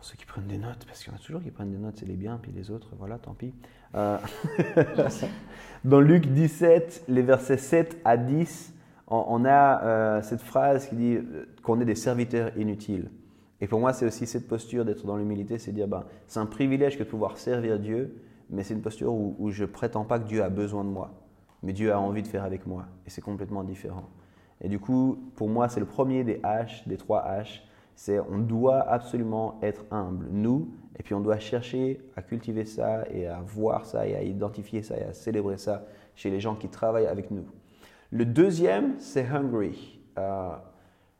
ceux 0.03 0.17
qui 0.17 0.25
prennent 0.25 0.47
des 0.47 0.57
notes, 0.57 0.85
parce 0.85 1.01
qu'il 1.01 1.11
y 1.11 1.15
en 1.15 1.17
a 1.17 1.21
toujours 1.21 1.41
qui 1.41 1.49
prennent 1.49 1.71
des 1.71 1.77
notes, 1.77 1.95
c'est 1.97 2.05
les 2.05 2.15
biens, 2.15 2.37
puis 2.41 2.51
les 2.51 2.69
autres, 2.71 2.89
voilà, 2.99 3.17
tant 3.17 3.33
pis. 3.33 3.53
Euh, 3.95 4.17
dans 5.85 6.01
Luc 6.01 6.27
17, 6.27 7.05
les 7.07 7.21
versets 7.21 7.57
7 7.57 8.01
à 8.03 8.17
10, 8.17 8.73
on, 9.07 9.45
a 9.45 9.83
euh, 9.83 10.21
cette 10.21 10.41
phrase 10.41 10.87
qui 10.87 10.95
dit 10.95 11.17
qu'on 11.61 11.79
est 11.79 11.85
des 11.85 11.95
serviteurs 11.95 12.57
inutiles. 12.57 13.09
Et 13.61 13.67
pour 13.67 13.79
moi, 13.79 13.93
c'est 13.93 14.05
aussi 14.05 14.25
cette 14.25 14.47
posture 14.47 14.83
d'être 14.83 15.05
dans 15.05 15.15
l'humilité, 15.15 15.57
c'est 15.57 15.71
dire, 15.71 15.87
ben, 15.87 16.03
c'est 16.27 16.39
un 16.39 16.45
privilège 16.45 16.97
que 16.97 17.03
de 17.03 17.09
pouvoir 17.09 17.37
servir 17.37 17.79
Dieu, 17.79 18.13
mais 18.49 18.63
c'est 18.63 18.73
une 18.73 18.81
posture 18.81 19.13
où, 19.13 19.35
où 19.39 19.51
je 19.51 19.65
prétends 19.65 20.05
pas 20.05 20.19
que 20.19 20.27
Dieu 20.27 20.43
a 20.43 20.49
besoin 20.49 20.83
de 20.83 20.89
moi, 20.89 21.11
mais 21.61 21.73
Dieu 21.73 21.91
a 21.91 21.99
envie 21.99 22.21
de 22.21 22.27
faire 22.27 22.43
avec 22.43 22.65
moi, 22.67 22.85
et 23.05 23.09
c'est 23.09 23.21
complètement 23.21 23.63
différent. 23.63 24.09
Et 24.61 24.69
du 24.69 24.79
coup, 24.79 25.17
pour 25.35 25.49
moi, 25.49 25.69
c'est 25.69 25.79
le 25.79 25.85
premier 25.85 26.23
des 26.23 26.39
H, 26.39 26.87
des 26.87 26.97
trois 26.97 27.23
H, 27.27 27.61
c'est 27.95 28.19
on 28.19 28.39
doit 28.39 28.79
absolument 28.79 29.59
être 29.61 29.85
humble, 29.91 30.27
nous, 30.31 30.73
et 30.97 31.03
puis 31.03 31.13
on 31.13 31.19
doit 31.19 31.39
chercher 31.39 32.01
à 32.15 32.21
cultiver 32.21 32.65
ça 32.65 33.03
et 33.11 33.27
à 33.27 33.41
voir 33.41 33.85
ça 33.85 34.07
et 34.07 34.15
à 34.15 34.21
identifier 34.21 34.83
ça 34.83 34.97
et 34.97 35.03
à 35.03 35.13
célébrer 35.13 35.57
ça 35.57 35.85
chez 36.15 36.29
les 36.29 36.39
gens 36.39 36.55
qui 36.55 36.69
travaillent 36.69 37.07
avec 37.07 37.31
nous. 37.31 37.45
Le 38.11 38.25
deuxième, 38.25 38.99
c'est 38.99 39.27
hungry. 39.27 39.99
Euh, 40.17 40.51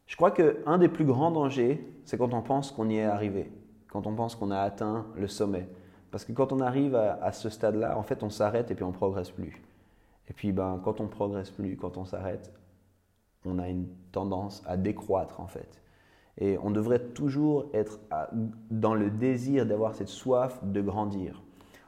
je 0.06 0.16
crois 0.16 0.32
qu'un 0.32 0.78
des 0.78 0.90
plus 0.90 1.06
grands 1.06 1.32
dangers, 1.32 1.84
c'est 2.06 2.18
quand 2.18 2.34
on 2.34 2.42
pense 2.42 2.72
qu'on 2.72 2.90
y 2.90 2.98
est 2.98 3.04
arrivé, 3.04 3.52
quand 3.88 4.06
on 4.06 4.14
pense 4.14 4.36
qu'on 4.36 4.52
a 4.52 4.60
atteint 4.60 5.08
le 5.16 5.28
sommet. 5.28 5.68
Parce 6.14 6.26
que 6.26 6.32
quand 6.32 6.54
on 6.54 6.60
arrive 6.60 6.94
à, 6.94 7.32
ce 7.32 7.50
stade-là, 7.50 7.98
en 7.98 8.04
fait, 8.04 8.22
on 8.22 8.30
s'arrête 8.30 8.70
et 8.70 8.76
puis 8.76 8.84
on 8.84 8.90
ne 8.90 8.94
progresse 8.94 9.32
plus. 9.32 9.60
Et 10.30 10.34
puis, 10.34 10.52
ben, 10.52 10.80
quand 10.84 11.00
on 11.00 11.06
ne 11.06 11.10
progresse 11.10 11.50
plus, 11.50 11.76
quand 11.76 11.98
on 11.98 12.06
s'arrête, 12.06 12.54
on 13.46 13.58
a 13.58 13.68
une 13.68 13.88
tendance 14.12 14.62
à 14.68 14.78
décroître, 14.78 15.40
en 15.40 15.48
fait. 15.48 15.82
Et 16.38 16.60
on 16.60 16.70
devrait 16.70 17.00
toujours 17.00 17.66
être 17.74 18.00
dans 18.70 18.94
le 18.94 19.10
désir 19.10 19.66
d'avoir 19.66 19.96
cette 19.96 20.08
soif 20.08 20.64
de 20.64 20.82
grandir. 20.82 21.42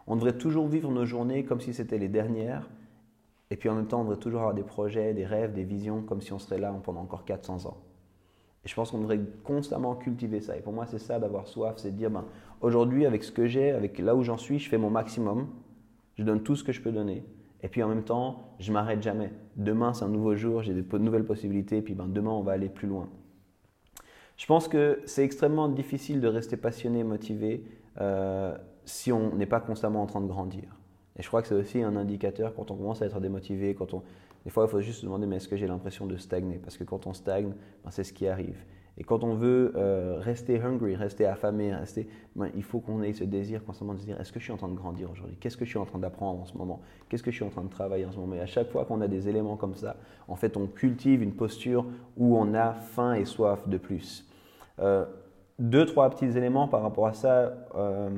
On 0.08 0.16
devrait 0.16 0.40
toujours 0.40 0.66
vivre 0.66 0.90
nos 0.90 1.06
journées 1.06 1.46
comme 1.46 1.62
si 1.62 1.72
c'était 1.72 2.00
les 2.00 2.10
dernières. 2.10 2.68
Et 3.52 3.58
puis 3.58 3.70
en 3.70 3.76
même 3.76 3.86
temps, 3.86 4.02
on 4.02 4.06
devrait 4.06 4.18
toujours 4.18 4.40
avoir 4.40 4.56
des 4.56 4.64
projets, 4.64 5.14
des 5.14 5.28
rêves, 5.28 5.54
des 5.54 5.66
visions 5.66 6.02
comme 6.02 6.22
si 6.22 6.34
on 6.34 6.40
serait 6.40 6.58
là 6.58 6.74
pendant 6.84 7.02
encore 7.02 7.26
400 7.26 7.68
ans. 7.68 7.78
Et 8.66 8.70
je 8.70 8.76
pense 8.76 8.92
qu'on 8.92 9.00
devrait 9.00 9.20
constamment 9.44 9.96
cultiver 9.96 10.42
ça. 10.42 10.58
Et 10.58 10.62
pour 10.62 10.74
moi, 10.74 10.86
c'est 10.88 11.00
ça 11.00 11.20
d'avoir 11.20 11.48
soif, 11.48 11.76
c'est 11.78 11.92
de 11.92 11.98
dire, 11.98 12.10
ben, 12.10 12.26
aujourd'hui, 12.62 13.06
avec 13.06 13.24
ce 13.24 13.32
que 13.32 13.46
j'ai, 13.46 13.72
avec 13.72 14.00
là 14.00 14.16
où 14.16 14.24
j'en 14.24 14.38
suis, 14.38 14.60
je 14.60 14.70
fais 14.70 14.78
mon 14.78 14.90
maximum, 14.90 15.48
je 16.18 16.24
donne 16.24 16.42
tout 16.42 16.56
ce 16.56 16.64
que 16.64 16.72
je 16.72 16.82
peux 16.82 16.92
donner. 16.92 17.24
Et 17.62 17.68
puis 17.68 17.84
en 17.84 17.88
même 17.88 18.04
temps, 18.04 18.54
je 18.60 18.72
m'arrête 18.72 19.02
jamais. 19.02 19.32
Demain, 19.56 19.94
c'est 19.94 20.06
un 20.06 20.10
nouveau 20.10 20.36
jour, 20.36 20.62
j'ai 20.64 20.74
de 20.74 20.98
nouvelles 20.98 21.26
possibilités, 21.26 21.78
et 21.78 21.82
puis 21.82 21.94
ben, 21.94 22.08
demain, 22.08 22.32
on 22.32 22.42
va 22.42 22.54
aller 22.54 22.70
plus 22.70 22.88
loin. 22.88 23.10
Je 24.38 24.46
pense 24.46 24.68
que 24.68 25.00
c'est 25.06 25.24
extrêmement 25.24 25.70
difficile 25.70 26.20
de 26.20 26.28
rester 26.28 26.58
passionné, 26.58 27.04
motivé, 27.04 27.64
euh, 28.02 28.58
si 28.84 29.12
on 29.12 29.36
n'est 29.36 29.46
pas 29.46 29.60
constamment 29.60 30.02
en 30.02 30.06
train 30.06 30.22
de 30.22 30.28
grandir. 30.28 30.78
Et 31.18 31.24
je 31.24 31.28
crois 31.28 31.42
que 31.42 31.48
c'est 31.48 31.56
aussi 31.56 31.82
un 31.82 31.96
indicateur 31.96 32.54
quand 32.54 32.72
on 32.72 32.76
commence 32.76 33.02
à 33.02 33.06
être 33.06 33.20
démotivé, 33.20 33.74
quand 33.74 33.94
on... 33.94 34.04
Des 34.46 34.52
fois, 34.52 34.66
il 34.66 34.70
faut 34.70 34.80
juste 34.80 35.00
se 35.02 35.06
demander, 35.06 35.26
mais 35.26 35.38
est-ce 35.38 35.48
que 35.48 35.58
j'ai 35.58 35.68
l'impression 35.68 36.06
de 36.06 36.16
stagner? 36.18 36.60
Parce 36.60 36.78
que 36.78 36.84
quand 36.84 37.08
on 37.08 37.14
stagne, 37.14 37.54
ben, 37.84 37.90
c'est 37.90 38.04
ce 38.04 38.14
qui 38.14 38.28
arrive. 38.28 38.64
Et 38.98 39.04
quand 39.04 39.24
on 39.24 39.34
veut 39.34 39.74
euh, 39.76 40.20
rester 40.20 40.62
hungry, 40.62 40.96
rester 40.96 41.26
affamé, 41.26 41.74
rester, 41.74 42.08
ben, 42.36 42.50
il 42.56 42.64
faut 42.64 42.80
qu'on 42.80 43.02
ait 43.02 43.12
ce 43.12 43.24
désir 43.24 43.66
constamment 43.66 43.94
de 43.94 44.00
se 44.00 44.06
dire 44.06 44.22
est-ce 44.22 44.32
que 44.32 44.40
je 44.40 44.46
suis 44.46 44.54
en 44.54 44.58
train 44.58 44.70
de 44.70 44.76
grandir 44.76 45.12
aujourd'hui? 45.12 45.36
Qu'est-ce 45.38 45.58
que 45.58 45.66
je 45.66 45.72
suis 45.72 45.80
en 45.80 45.86
train 45.86 46.00
d'apprendre 46.00 46.42
en 46.42 46.46
ce 46.46 46.58
moment? 46.58 46.80
Qu'est-ce 47.10 47.24
que 47.24 47.32
je 47.32 47.36
suis 47.36 47.44
en 47.44 47.50
train 47.50 47.64
de 47.64 47.70
travailler 47.70 48.06
en 48.06 48.12
ce 48.12 48.18
moment? 48.18 48.36
Et 48.36 48.40
à 48.40 48.46
chaque 48.46 48.70
fois 48.70 48.86
qu'on 48.86 49.02
a 49.02 49.08
des 49.08 49.28
éléments 49.28 49.58
comme 49.58 49.76
ça, 49.76 49.98
en 50.28 50.36
fait, 50.36 50.56
on 50.56 50.68
cultive 50.68 51.24
une 51.24 51.34
posture 51.34 51.86
où 52.16 52.38
on 52.38 52.54
a 52.54 52.74
faim 52.74 53.14
et 53.16 53.26
soif 53.26 53.68
de 53.68 53.78
plus. 53.78 54.30
Euh, 54.80 55.06
deux, 55.58 55.86
trois 55.86 56.10
petits 56.10 56.38
éléments 56.38 56.68
par 56.68 56.84
rapport 56.84 57.08
à 57.08 57.14
ça. 57.14 57.54
Euh, 57.76 58.10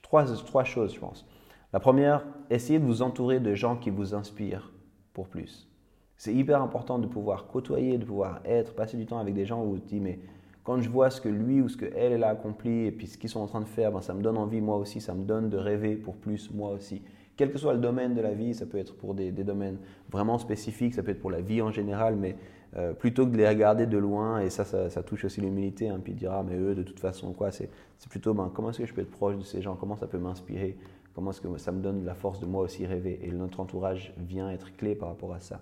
trois, 0.00 0.24
trois 0.24 0.64
choses, 0.64 0.94
je 0.94 0.98
pense. 0.98 1.26
La 1.72 1.78
première, 1.78 2.24
essayez 2.50 2.78
de 2.78 2.84
vous 2.84 3.02
entourer 3.02 3.38
de 3.38 3.54
gens 3.54 3.76
qui 3.76 3.90
vous 3.90 4.14
inspirent 4.14 4.72
pour 5.12 5.28
plus. 5.28 5.68
C'est 6.16 6.34
hyper 6.34 6.62
important 6.62 6.98
de 6.98 7.06
pouvoir 7.06 7.46
côtoyer, 7.46 7.98
de 7.98 8.04
pouvoir 8.04 8.40
être, 8.44 8.74
passer 8.74 8.96
du 8.96 9.06
temps 9.06 9.18
avec 9.18 9.34
des 9.34 9.44
gens 9.44 9.64
où 9.64 9.70
vous 9.70 9.78
dites, 9.78 10.00
mais 10.00 10.20
quand 10.64 10.80
je 10.80 10.88
vois 10.88 11.10
ce 11.10 11.20
que 11.20 11.28
lui 11.28 11.60
ou 11.60 11.68
ce 11.68 11.76
que 11.76 11.86
elle, 11.96 12.22
a 12.22 12.28
accompli 12.28 12.86
et 12.86 12.92
puis 12.92 13.06
ce 13.06 13.18
qu'ils 13.18 13.30
sont 13.30 13.40
en 13.40 13.46
train 13.46 13.60
de 13.60 13.66
faire, 13.66 13.90
ben, 13.90 14.00
ça 14.00 14.14
me 14.14 14.22
donne 14.22 14.36
envie 14.36 14.60
moi 14.60 14.76
aussi, 14.76 15.00
ça 15.00 15.14
me 15.14 15.24
donne 15.24 15.48
de 15.48 15.56
rêver 15.56 15.96
pour 15.96 16.14
plus 16.16 16.50
moi 16.52 16.70
aussi. 16.70 17.02
Quel 17.36 17.50
que 17.50 17.58
soit 17.58 17.72
le 17.72 17.80
domaine 17.80 18.14
de 18.14 18.20
la 18.20 18.34
vie, 18.34 18.54
ça 18.54 18.66
peut 18.66 18.78
être 18.78 18.94
pour 18.94 19.14
des, 19.14 19.32
domaines 19.32 19.78
vraiment 20.10 20.38
spécifiques, 20.38 20.94
ça 20.94 21.02
peut 21.02 21.10
être 21.10 21.20
pour 21.20 21.30
la 21.30 21.40
vie 21.40 21.62
en 21.62 21.72
général, 21.72 22.14
mais 22.14 22.36
euh, 22.76 22.92
plutôt 22.92 23.26
que 23.26 23.32
de 23.32 23.38
les 23.38 23.48
regarder 23.48 23.86
de 23.86 23.98
loin, 23.98 24.40
et 24.40 24.50
ça, 24.50 24.64
ça, 24.64 25.02
touche 25.02 25.24
aussi 25.24 25.40
l'humilité, 25.40 25.88
hein, 25.88 25.98
puis 26.02 26.12
de 26.12 26.18
dire, 26.18 26.44
mais 26.46 26.56
eux, 26.56 26.74
de 26.74 26.82
toute 26.82 27.00
façon, 27.00 27.32
quoi, 27.32 27.50
c'est 27.50 27.68
plutôt, 28.08 28.34
ben, 28.34 28.50
comment 28.54 28.70
est-ce 28.70 28.78
que 28.78 28.86
je 28.86 28.94
peux 28.94 29.00
être 29.00 29.10
proche 29.10 29.36
de 29.36 29.42
ces 29.42 29.62
gens, 29.62 29.74
comment 29.74 29.96
ça 29.96 30.06
peut 30.06 30.18
m'inspirer, 30.18 30.76
comment 31.14 31.30
est-ce 31.30 31.40
que 31.40 31.58
ça 31.58 31.72
me 31.72 31.80
donne 31.80 32.04
la 32.04 32.14
force 32.14 32.40
de 32.40 32.46
moi 32.46 32.62
aussi 32.62 32.86
rêver, 32.86 33.20
et 33.22 33.30
notre 33.32 33.60
entourage 33.60 34.14
vient 34.18 34.50
être 34.50 34.74
clé 34.76 34.94
par 34.94 35.08
rapport 35.08 35.32
à 35.34 35.40
ça? 35.40 35.60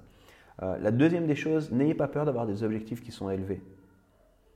Euh, 0.62 0.78
la 0.78 0.90
deuxième 0.90 1.26
des 1.26 1.34
choses, 1.34 1.70
n'ayez 1.72 1.94
pas 1.94 2.08
peur 2.08 2.24
d'avoir 2.24 2.46
des 2.46 2.62
objectifs 2.62 3.02
qui 3.02 3.12
sont 3.12 3.30
élevés. 3.30 3.62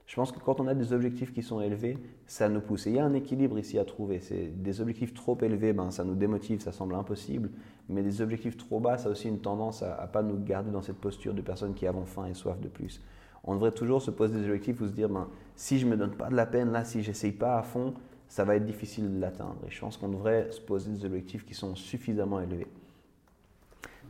Je 0.06 0.16
pense 0.16 0.32
que 0.32 0.38
quand 0.38 0.60
on 0.60 0.66
a 0.66 0.74
des 0.74 0.92
objectifs 0.92 1.32
qui 1.32 1.42
sont 1.42 1.62
élevés, 1.62 1.96
ça 2.26 2.50
nous 2.50 2.60
pousse. 2.60 2.86
Et 2.86 2.90
il 2.90 2.96
y 2.96 2.98
a 2.98 3.04
un 3.06 3.14
équilibre 3.14 3.58
ici 3.58 3.78
à 3.78 3.84
trouver. 3.84 4.20
C'est 4.20 4.48
des 4.62 4.82
objectifs 4.82 5.14
trop 5.14 5.38
élevés, 5.40 5.72
ben, 5.72 5.90
ça 5.90 6.04
nous 6.04 6.14
démotive, 6.14 6.60
ça 6.60 6.72
semble 6.72 6.94
impossible. 6.94 7.50
Mais 7.88 8.02
des 8.02 8.20
objectifs 8.20 8.58
trop 8.58 8.80
bas, 8.80 8.98
ça 8.98 9.08
a 9.08 9.12
aussi 9.12 9.28
une 9.28 9.40
tendance 9.40 9.82
à 9.82 10.02
ne 10.02 10.12
pas 10.12 10.22
nous 10.22 10.38
garder 10.38 10.70
dans 10.70 10.82
cette 10.82 10.98
posture 10.98 11.32
de 11.32 11.40
personnes 11.40 11.72
qui 11.72 11.86
avons 11.86 12.04
faim 12.04 12.26
et 12.26 12.34
soif 12.34 12.60
de 12.60 12.68
plus. 12.68 13.00
On 13.44 13.54
devrait 13.54 13.72
toujours 13.72 14.02
se 14.02 14.10
poser 14.10 14.38
des 14.38 14.44
objectifs 14.44 14.80
ou 14.82 14.86
se 14.86 14.92
dire, 14.92 15.08
ben, 15.08 15.28
si 15.56 15.78
je 15.78 15.86
ne 15.86 15.92
me 15.92 15.96
donne 15.96 16.12
pas 16.12 16.28
de 16.28 16.36
la 16.36 16.46
peine, 16.46 16.70
là, 16.70 16.84
si 16.84 17.02
j'essaye 17.02 17.32
pas 17.32 17.58
à 17.58 17.62
fond, 17.62 17.94
ça 18.34 18.42
va 18.42 18.56
être 18.56 18.66
difficile 18.66 19.14
de 19.14 19.20
l'atteindre. 19.20 19.60
Et 19.64 19.70
je 19.70 19.80
pense 19.80 19.96
qu'on 19.96 20.08
devrait 20.08 20.50
se 20.50 20.60
poser 20.60 20.90
des 20.90 21.04
objectifs 21.04 21.46
qui 21.46 21.54
sont 21.54 21.76
suffisamment 21.76 22.40
élevés. 22.40 22.66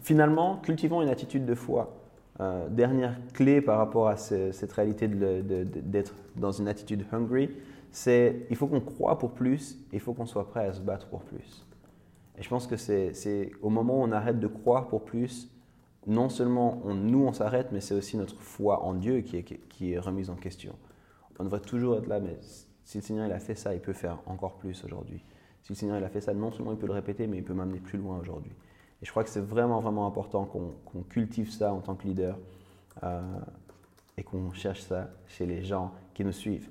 Finalement, 0.01 0.57
cultivons 0.63 1.03
une 1.03 1.11
attitude 1.11 1.45
de 1.45 1.55
foi. 1.55 1.95
Euh, 2.41 2.71
dernière 2.71 3.19
clé 3.35 3.61
par 3.61 3.77
rapport 3.77 4.09
à 4.09 4.17
cette 4.17 4.73
réalité 4.73 5.09
d'être 5.09 6.15
dans 6.37 6.53
une 6.53 6.69
attitude 6.69 7.05
hungry, 7.13 7.51
c'est 7.91 8.47
il 8.49 8.57
faut 8.57 8.67
qu'on 8.67 8.81
croit 8.81 9.19
pour 9.19 9.33
plus, 9.33 9.77
il 9.93 10.01
faut 10.01 10.15
qu'on 10.15 10.25
soit 10.25 10.49
prêt 10.49 10.69
à 10.69 10.73
se 10.73 10.81
battre 10.81 11.07
pour 11.09 11.21
plus. 11.21 11.67
Et 12.39 12.43
je 12.43 12.49
pense 12.49 12.67
que 12.67 12.79
c'est 12.79 13.51
au 13.61 13.69
moment 13.69 14.01
où 14.01 14.05
on 14.05 14.11
arrête 14.11 14.41
de 14.41 14.47
croire 14.47 14.89
pour 14.89 15.05
plus, 15.05 15.51
non 16.07 16.31
seulement 16.31 16.81
nous 16.87 17.27
on 17.27 17.35
s'arrête, 17.35 17.73
mais 17.73 17.83
c'est 17.83 17.95
aussi 17.95 18.17
notre 18.17 18.41
foi 18.41 18.83
en 18.85 18.95
Dieu 18.95 19.21
qui 19.21 19.37
est, 19.37 19.43
qui 19.43 19.93
est 19.93 19.99
remise 19.99 20.31
en 20.31 20.37
question. 20.37 20.73
On 21.39 21.45
devrait 21.45 21.61
toujours 21.61 21.99
être 21.99 22.07
là, 22.07 22.21
mais 22.21 22.39
si 22.85 22.99
le 22.99 23.03
Seigneur 23.03 23.27
il 23.27 23.33
a 23.33 23.39
fait 23.39 23.55
ça, 23.55 23.75
il 23.75 23.81
peut 23.81 23.93
faire 23.93 24.19
encore 24.27 24.55
plus 24.55 24.85
aujourd'hui. 24.85 25.25
Si 25.63 25.73
le 25.73 25.77
Seigneur 25.77 25.99
il 25.99 26.05
a 26.05 26.09
fait 26.09 26.21
ça, 26.21 26.35
non 26.35 26.53
seulement 26.53 26.73
il 26.73 26.79
peut 26.79 26.87
le 26.87 26.93
répéter, 26.93 27.27
mais 27.27 27.39
il 27.39 27.45
peut 27.45 27.55
m'amener 27.55 27.81
plus 27.81 27.99
loin 27.99 28.19
aujourd'hui. 28.19 28.53
Et 29.03 29.07
je 29.07 29.11
crois 29.11 29.25
que 29.25 29.31
c'est 29.31 29.41
vraiment, 29.41 29.81
vraiment 29.81 30.07
important 30.07 30.45
qu'on 30.45 31.03
cultive 31.03 31.51
ça 31.51 31.73
en 31.73 31.81
tant 31.81 31.95
que 31.95 32.07
leader 32.07 32.39
euh, 33.03 33.21
et 34.17 34.23
qu'on 34.23 34.53
cherche 34.53 34.83
ça 34.83 35.11
chez 35.27 35.47
les 35.47 35.63
gens 35.63 35.93
qui 36.15 36.25
nous 36.25 36.33
suivent. 36.33 36.69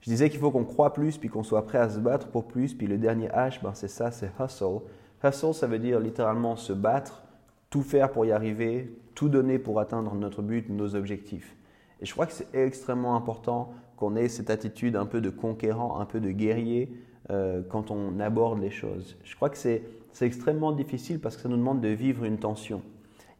Je 0.00 0.10
disais 0.10 0.28
qu'il 0.28 0.38
faut 0.38 0.50
qu'on 0.50 0.64
croit 0.64 0.92
plus, 0.92 1.16
puis 1.16 1.30
qu'on 1.30 1.42
soit 1.42 1.64
prêt 1.64 1.78
à 1.78 1.88
se 1.88 1.98
battre 1.98 2.28
pour 2.28 2.46
plus. 2.46 2.74
Puis 2.74 2.86
le 2.86 2.98
dernier 2.98 3.28
H, 3.28 3.62
ben 3.62 3.72
c'est 3.72 3.88
ça, 3.88 4.10
c'est 4.10 4.30
hustle. 4.38 4.80
Hustle, 5.22 5.54
ça 5.54 5.66
veut 5.66 5.78
dire 5.78 5.98
littéralement 5.98 6.56
se 6.56 6.74
battre, 6.74 7.24
tout 7.70 7.82
faire 7.82 8.12
pour 8.12 8.26
y 8.26 8.32
arriver, 8.32 8.94
tout 9.14 9.30
donner 9.30 9.58
pour 9.58 9.80
atteindre 9.80 10.14
notre 10.14 10.42
but, 10.42 10.68
nos 10.68 10.94
objectifs. 10.94 11.56
Et 12.00 12.06
je 12.06 12.12
crois 12.12 12.26
que 12.26 12.32
c'est 12.32 12.48
extrêmement 12.54 13.16
important 13.16 13.72
qu'on 13.96 14.16
ait 14.16 14.28
cette 14.28 14.50
attitude 14.50 14.96
un 14.96 15.06
peu 15.06 15.20
de 15.20 15.30
conquérant, 15.30 16.00
un 16.00 16.04
peu 16.04 16.20
de 16.20 16.30
guerrier 16.30 16.92
euh, 17.30 17.62
quand 17.68 17.90
on 17.90 18.20
aborde 18.20 18.60
les 18.60 18.70
choses. 18.70 19.16
Je 19.24 19.34
crois 19.36 19.48
que 19.48 19.56
c'est 19.56 19.82
extrêmement 20.20 20.72
difficile 20.72 21.20
parce 21.20 21.36
que 21.36 21.42
ça 21.42 21.48
nous 21.48 21.56
demande 21.56 21.80
de 21.80 21.88
vivre 21.88 22.24
une 22.24 22.38
tension. 22.38 22.82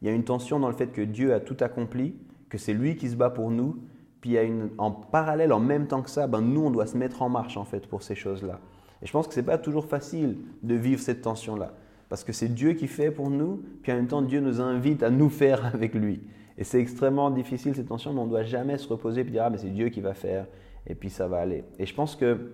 Il 0.01 0.07
y 0.07 0.11
a 0.11 0.13
une 0.13 0.23
tension 0.23 0.59
dans 0.59 0.69
le 0.69 0.75
fait 0.75 0.87
que 0.87 1.01
Dieu 1.01 1.33
a 1.33 1.39
tout 1.39 1.57
accompli, 1.61 2.15
que 2.49 2.57
c'est 2.57 2.73
lui 2.73 2.95
qui 2.95 3.09
se 3.09 3.15
bat 3.15 3.29
pour 3.29 3.51
nous, 3.51 3.77
puis 4.21 4.31
il 4.31 4.33
y 4.33 4.37
a 4.37 4.43
une, 4.43 4.69
en 4.77 4.91
parallèle, 4.91 5.53
en 5.53 5.59
même 5.59 5.87
temps 5.87 6.01
que 6.01 6.09
ça, 6.09 6.27
ben 6.27 6.41
nous, 6.41 6.61
on 6.61 6.71
doit 6.71 6.87
se 6.87 6.97
mettre 6.97 7.21
en 7.21 7.29
marche 7.29 7.57
en 7.57 7.63
fait 7.65 7.87
pour 7.87 8.01
ces 8.01 8.15
choses-là. 8.15 8.59
Et 9.01 9.05
je 9.05 9.11
pense 9.11 9.27
que 9.27 9.33
ce 9.33 9.39
n'est 9.39 9.45
pas 9.45 9.57
toujours 9.57 9.85
facile 9.85 10.37
de 10.63 10.75
vivre 10.75 10.99
cette 10.99 11.21
tension-là, 11.21 11.73
parce 12.09 12.23
que 12.23 12.33
c'est 12.33 12.47
Dieu 12.47 12.73
qui 12.73 12.87
fait 12.87 13.11
pour 13.11 13.29
nous, 13.29 13.61
puis 13.83 13.91
en 13.91 13.95
même 13.95 14.07
temps, 14.07 14.21
Dieu 14.21 14.39
nous 14.39 14.61
invite 14.61 15.03
à 15.03 15.09
nous 15.09 15.29
faire 15.29 15.65
avec 15.73 15.93
lui. 15.93 16.21
Et 16.57 16.63
c'est 16.63 16.79
extrêmement 16.79 17.29
difficile 17.29 17.75
cette 17.75 17.87
tension, 17.87 18.13
mais 18.13 18.19
on 18.19 18.25
ne 18.25 18.29
doit 18.29 18.43
jamais 18.43 18.77
se 18.77 18.87
reposer 18.87 19.21
et 19.21 19.23
dire, 19.25 19.43
ah, 19.45 19.49
mais 19.49 19.57
c'est 19.57 19.69
Dieu 19.69 19.89
qui 19.89 20.01
va 20.01 20.13
faire, 20.13 20.47
et 20.87 20.95
puis 20.95 21.09
ça 21.09 21.27
va 21.27 21.37
aller. 21.37 21.63
Et 21.79 21.85
je 21.85 21.93
pense 21.93 22.15
que 22.15 22.51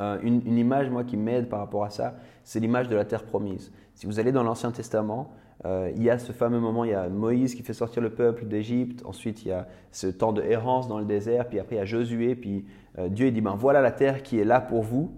euh, 0.00 0.18
une, 0.22 0.58
image, 0.58 0.90
moi, 0.90 1.04
qui 1.04 1.16
m'aide 1.16 1.48
par 1.48 1.60
rapport 1.60 1.84
à 1.84 1.90
ça, 1.90 2.16
c'est 2.42 2.58
l'image 2.58 2.88
de 2.88 2.96
la 2.96 3.04
terre 3.04 3.24
promise. 3.24 3.72
Si 3.94 4.06
vous 4.06 4.18
allez 4.18 4.32
dans 4.32 4.42
l'Ancien 4.42 4.72
Testament, 4.72 5.32
euh, 5.64 5.92
il 5.94 6.02
y 6.02 6.10
a 6.10 6.18
ce 6.18 6.32
fameux 6.32 6.58
moment, 6.58 6.84
il 6.84 6.90
y 6.90 6.94
a 6.94 7.08
Moïse 7.08 7.54
qui 7.54 7.62
fait 7.62 7.72
sortir 7.72 8.02
le 8.02 8.10
peuple 8.10 8.46
d'Égypte, 8.46 9.02
ensuite 9.06 9.44
il 9.44 9.48
y 9.48 9.52
a 9.52 9.68
ce 9.92 10.08
temps 10.08 10.32
de 10.32 10.42
errance 10.42 10.88
dans 10.88 10.98
le 10.98 11.04
désert, 11.04 11.48
puis 11.48 11.60
après 11.60 11.76
il 11.76 11.78
y 11.78 11.82
a 11.82 11.84
Josué, 11.84 12.34
puis 12.34 12.66
euh, 12.98 13.08
Dieu 13.08 13.30
dit, 13.30 13.40
ben 13.40 13.54
voilà 13.54 13.80
la 13.80 13.92
terre 13.92 14.24
qui 14.24 14.38
est 14.38 14.44
là 14.44 14.60
pour 14.60 14.82
vous, 14.82 15.12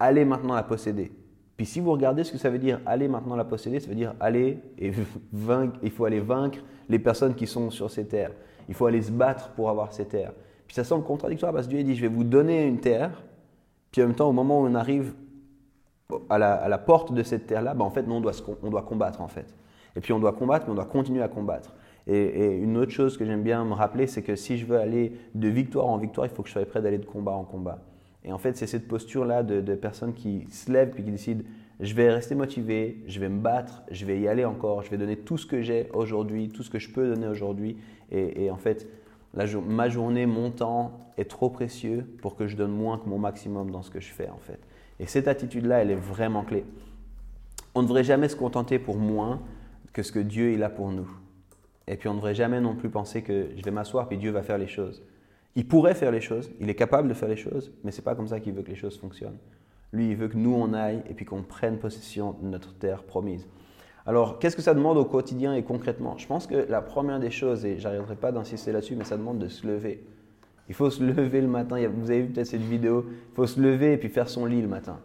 allez 0.00 0.24
maintenant 0.24 0.54
la 0.54 0.64
posséder. 0.64 1.12
Puis 1.56 1.66
si 1.66 1.80
vous 1.80 1.92
regardez 1.92 2.24
ce 2.24 2.32
que 2.32 2.38
ça 2.38 2.50
veut 2.50 2.58
dire, 2.58 2.80
allez 2.84 3.08
maintenant 3.08 3.36
la 3.36 3.44
posséder, 3.44 3.80
ça 3.80 3.88
veut 3.88 3.94
dire 3.94 4.14
aller 4.20 4.58
et 4.78 4.92
vaincre, 5.32 5.78
il 5.82 5.90
faut 5.90 6.04
aller 6.04 6.20
vaincre 6.20 6.58
les 6.88 6.98
personnes 6.98 7.34
qui 7.34 7.46
sont 7.46 7.70
sur 7.70 7.90
ces 7.90 8.06
terres. 8.06 8.32
Il 8.68 8.74
faut 8.74 8.86
aller 8.86 9.02
se 9.02 9.10
battre 9.10 9.50
pour 9.50 9.70
avoir 9.70 9.92
ces 9.92 10.04
terres. 10.04 10.32
Puis 10.66 10.74
ça 10.74 10.84
semble 10.84 11.04
contradictoire 11.04 11.52
parce 11.52 11.66
que 11.66 11.72
Dieu 11.72 11.82
dit, 11.82 11.94
je 11.94 12.02
vais 12.02 12.08
vous 12.08 12.24
donner 12.24 12.66
une 12.66 12.80
terre, 12.80 13.22
puis 13.90 14.02
en 14.02 14.06
même 14.06 14.16
temps, 14.16 14.28
au 14.28 14.32
moment 14.32 14.60
où 14.60 14.66
on 14.66 14.74
arrive 14.74 15.14
à 16.28 16.38
la, 16.38 16.78
porte 16.78 17.12
de 17.12 17.22
cette 17.22 17.46
terre-là, 17.46 17.74
ben 17.74 17.84
en 17.84 17.90
fait, 17.90 18.04
on 18.08 18.20
doit, 18.20 18.32
on 18.62 18.70
doit 18.70 18.82
combattre 18.82 19.20
en 19.20 19.28
fait. 19.28 19.54
Et 19.96 20.00
puis 20.00 20.12
on 20.12 20.18
doit 20.18 20.32
combattre, 20.32 20.66
mais 20.66 20.72
on 20.72 20.76
doit 20.76 20.84
continuer 20.84 21.22
à 21.22 21.28
combattre. 21.28 21.74
Et, 22.06 22.58
une 22.58 22.76
autre 22.76 22.92
chose 22.92 23.16
que 23.16 23.24
j'aime 23.24 23.42
bien 23.42 23.64
me 23.64 23.72
rappeler, 23.72 24.06
c'est 24.06 24.22
que 24.22 24.36
si 24.36 24.58
je 24.58 24.66
veux 24.66 24.78
aller 24.78 25.12
de 25.34 25.48
victoire 25.48 25.86
en 25.86 25.96
victoire, 25.96 26.26
il 26.26 26.30
faut 26.30 26.42
que 26.42 26.48
je 26.48 26.52
sois 26.52 26.64
prêt 26.64 26.80
d'aller 26.80 26.98
de 26.98 27.06
combat 27.06 27.32
en 27.32 27.44
combat. 27.44 27.78
Et 28.26 28.32
en 28.32 28.38
fait, 28.38 28.56
c'est 28.56 28.66
cette 28.66 28.88
posture-là 28.88 29.42
de, 29.42 29.74
personnes 29.74 30.12
qui 30.12 30.46
se 30.50 30.70
lèvent 30.70 30.90
puis 30.90 31.04
qui 31.04 31.10
décident 31.10 31.44
je 31.78 31.94
vais 31.94 32.10
rester 32.10 32.34
motivé, 32.34 33.02
je 33.06 33.20
vais 33.20 33.28
me 33.28 33.38
battre, 33.38 33.82
je 33.90 34.06
vais 34.06 34.18
y 34.18 34.28
aller 34.28 34.46
encore, 34.46 34.82
je 34.82 34.90
vais 34.90 34.96
donner 34.96 35.16
tout 35.16 35.36
ce 35.36 35.44
que 35.44 35.60
j'ai 35.60 35.90
aujourd'hui, 35.92 36.48
tout 36.48 36.62
ce 36.62 36.70
que 36.70 36.78
je 36.78 36.90
peux 36.90 37.06
donner 37.06 37.28
aujourd'hui. 37.28 37.76
et 38.10 38.50
en 38.50 38.56
fait, 38.56 38.88
ma 39.34 39.88
journée, 39.88 40.26
mon 40.26 40.50
temps 40.50 40.98
est 41.18 41.26
trop 41.28 41.50
précieux 41.50 42.06
pour 42.22 42.36
que 42.36 42.46
je 42.46 42.56
donne 42.56 42.72
moins 42.72 42.98
que 42.98 43.08
mon 43.08 43.18
maximum 43.18 43.70
dans 43.70 43.82
ce 43.82 43.90
que 43.90 44.00
je 44.00 44.12
fais 44.12 44.28
en 44.28 44.38
fait. 44.38 44.58
Et 44.98 45.06
cette 45.06 45.28
attitude-là, 45.28 45.82
elle 45.82 45.90
est 45.90 45.94
vraiment 45.94 46.42
clé. 46.42 46.64
On 47.74 47.82
ne 47.82 47.86
devrait 47.86 48.04
jamais 48.04 48.28
se 48.28 48.36
contenter 48.36 48.78
pour 48.78 48.96
moins 48.96 49.42
que 49.92 50.02
ce 50.02 50.12
que 50.12 50.18
Dieu 50.18 50.52
il 50.52 50.62
a 50.62 50.70
pour 50.70 50.90
nous. 50.90 51.08
Et 51.86 51.96
puis 51.96 52.08
on 52.08 52.12
ne 52.12 52.18
devrait 52.18 52.34
jamais 52.34 52.60
non 52.60 52.74
plus 52.74 52.88
penser 52.88 53.22
que 53.22 53.50
je 53.56 53.62
vais 53.62 53.70
m'asseoir 53.70 54.08
et 54.10 54.16
Dieu 54.16 54.30
va 54.30 54.42
faire 54.42 54.58
les 54.58 54.66
choses. 54.66 55.02
Il 55.56 55.66
pourrait 55.66 55.94
faire 55.94 56.12
les 56.12 56.20
choses, 56.20 56.50
il 56.60 56.70
est 56.70 56.74
capable 56.74 57.08
de 57.08 57.14
faire 57.14 57.28
les 57.28 57.36
choses, 57.36 57.72
mais 57.82 57.90
ce 57.90 58.00
n'est 58.00 58.04
pas 58.04 58.14
comme 58.14 58.28
ça 58.28 58.38
qu'il 58.40 58.52
veut 58.52 58.62
que 58.62 58.70
les 58.70 58.76
choses 58.76 58.98
fonctionnent. 58.98 59.38
Lui, 59.92 60.10
il 60.10 60.16
veut 60.16 60.28
que 60.28 60.36
nous 60.36 60.54
on 60.54 60.74
aille 60.74 61.02
et 61.08 61.14
puis 61.14 61.24
qu'on 61.24 61.42
prenne 61.42 61.78
possession 61.78 62.36
de 62.42 62.46
notre 62.46 62.74
terre 62.74 63.02
promise. 63.02 63.48
Alors, 64.04 64.38
qu'est-ce 64.38 64.54
que 64.54 64.62
ça 64.62 64.74
demande 64.74 64.98
au 64.98 65.04
quotidien 65.04 65.54
et 65.54 65.64
concrètement? 65.64 66.16
Je 66.18 66.26
pense 66.26 66.46
que 66.46 66.66
la 66.68 66.80
première 66.80 67.18
des 67.18 67.30
choses, 67.30 67.64
et 67.64 67.78
j'arriverai 67.78 68.14
pas 68.14 68.30
d'insister 68.30 68.70
là-dessus, 68.70 68.94
mais 68.94 69.04
ça 69.04 69.16
demande 69.16 69.38
de 69.38 69.48
se 69.48 69.66
lever. 69.66 70.04
Il 70.68 70.74
faut 70.74 70.90
se 70.90 71.02
lever 71.02 71.40
le 71.40 71.48
matin. 71.48 71.76
Vous 71.88 72.10
avez 72.10 72.22
vu 72.22 72.28
peut-être 72.28 72.46
cette 72.46 72.60
vidéo. 72.60 73.06
Il 73.08 73.34
faut 73.34 73.46
se 73.46 73.60
lever 73.60 73.94
et 73.94 73.96
puis 73.96 74.08
faire 74.08 74.28
son 74.28 74.46
lit 74.46 74.60
le 74.60 74.68
matin. 74.68 74.98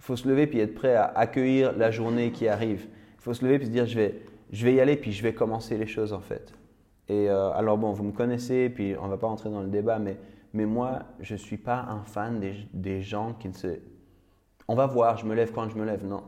Il 0.00 0.04
faut 0.04 0.16
se 0.16 0.28
lever 0.28 0.46
puis 0.46 0.60
être 0.60 0.74
prêt 0.74 0.94
à 0.94 1.04
accueillir 1.04 1.76
la 1.76 1.90
journée 1.90 2.30
qui 2.30 2.46
arrive. 2.46 2.86
Il 3.18 3.22
faut 3.22 3.34
se 3.34 3.44
lever 3.44 3.58
puis 3.58 3.66
se 3.66 3.72
dire 3.72 3.86
je 3.86 3.96
vais, 3.96 4.20
je 4.52 4.64
vais 4.64 4.74
y 4.74 4.80
aller 4.80 4.96
puis 4.96 5.12
je 5.12 5.22
vais 5.22 5.32
commencer 5.32 5.76
les 5.76 5.86
choses 5.86 6.12
en 6.12 6.20
fait. 6.20 6.52
Et 7.08 7.28
alors 7.28 7.78
bon, 7.78 7.92
vous 7.92 8.04
me 8.04 8.12
connaissez, 8.12 8.68
puis 8.68 8.94
on 9.00 9.08
va 9.08 9.16
pas 9.16 9.26
rentrer 9.28 9.50
dans 9.50 9.62
le 9.62 9.68
débat, 9.68 9.98
mais, 9.98 10.18
mais 10.52 10.66
moi, 10.66 11.04
je 11.20 11.34
ne 11.34 11.38
suis 11.38 11.56
pas 11.56 11.86
un 11.88 12.02
fan 12.04 12.38
des, 12.38 12.54
des 12.74 13.00
gens 13.00 13.34
qui 13.38 13.48
ne 13.48 13.54
se... 13.54 13.78
On 14.68 14.74
va 14.74 14.86
voir, 14.86 15.16
je 15.16 15.24
me 15.24 15.34
lève 15.34 15.52
quand 15.52 15.68
je 15.70 15.76
me 15.76 15.86
lève. 15.86 16.04
Non, 16.04 16.22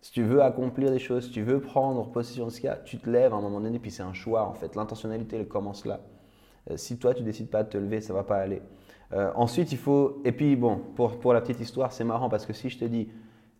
si 0.00 0.12
tu 0.12 0.22
veux 0.22 0.42
accomplir 0.42 0.90
des 0.90 0.98
choses, 0.98 1.26
si 1.26 1.30
tu 1.32 1.42
veux 1.42 1.60
prendre 1.60 2.10
possession 2.10 2.46
de 2.46 2.50
ce 2.50 2.60
qu'il 2.60 2.68
y 2.68 2.72
a, 2.72 2.76
tu 2.76 2.98
te 2.98 3.10
lèves 3.10 3.34
à 3.34 3.36
un 3.36 3.40
moment 3.40 3.60
donné, 3.60 3.78
puis 3.78 3.90
c'est 3.90 4.02
un 4.02 4.12
choix 4.12 4.44
en 4.44 4.54
fait. 4.54 4.76
L'intentionnalité, 4.76 5.36
elle 5.36 5.48
commence 5.48 5.84
là. 5.84 6.00
Euh, 6.70 6.76
si 6.76 6.98
toi, 6.98 7.14
tu 7.14 7.22
décides 7.22 7.50
pas 7.50 7.64
de 7.64 7.68
te 7.68 7.78
lever, 7.78 8.00
ça 8.00 8.12
va 8.12 8.22
pas 8.22 8.36
aller. 8.36 8.62
Euh, 9.12 9.30
ensuite, 9.34 9.72
il 9.72 9.78
faut. 9.78 10.20
Et 10.24 10.32
puis, 10.32 10.54
bon, 10.54 10.80
pour, 10.94 11.18
pour 11.18 11.32
la 11.32 11.40
petite 11.40 11.60
histoire, 11.60 11.92
c'est 11.92 12.04
marrant 12.04 12.28
parce 12.28 12.46
que 12.46 12.52
si 12.52 12.68
je 12.68 12.78
te 12.78 12.84
dis, 12.84 13.08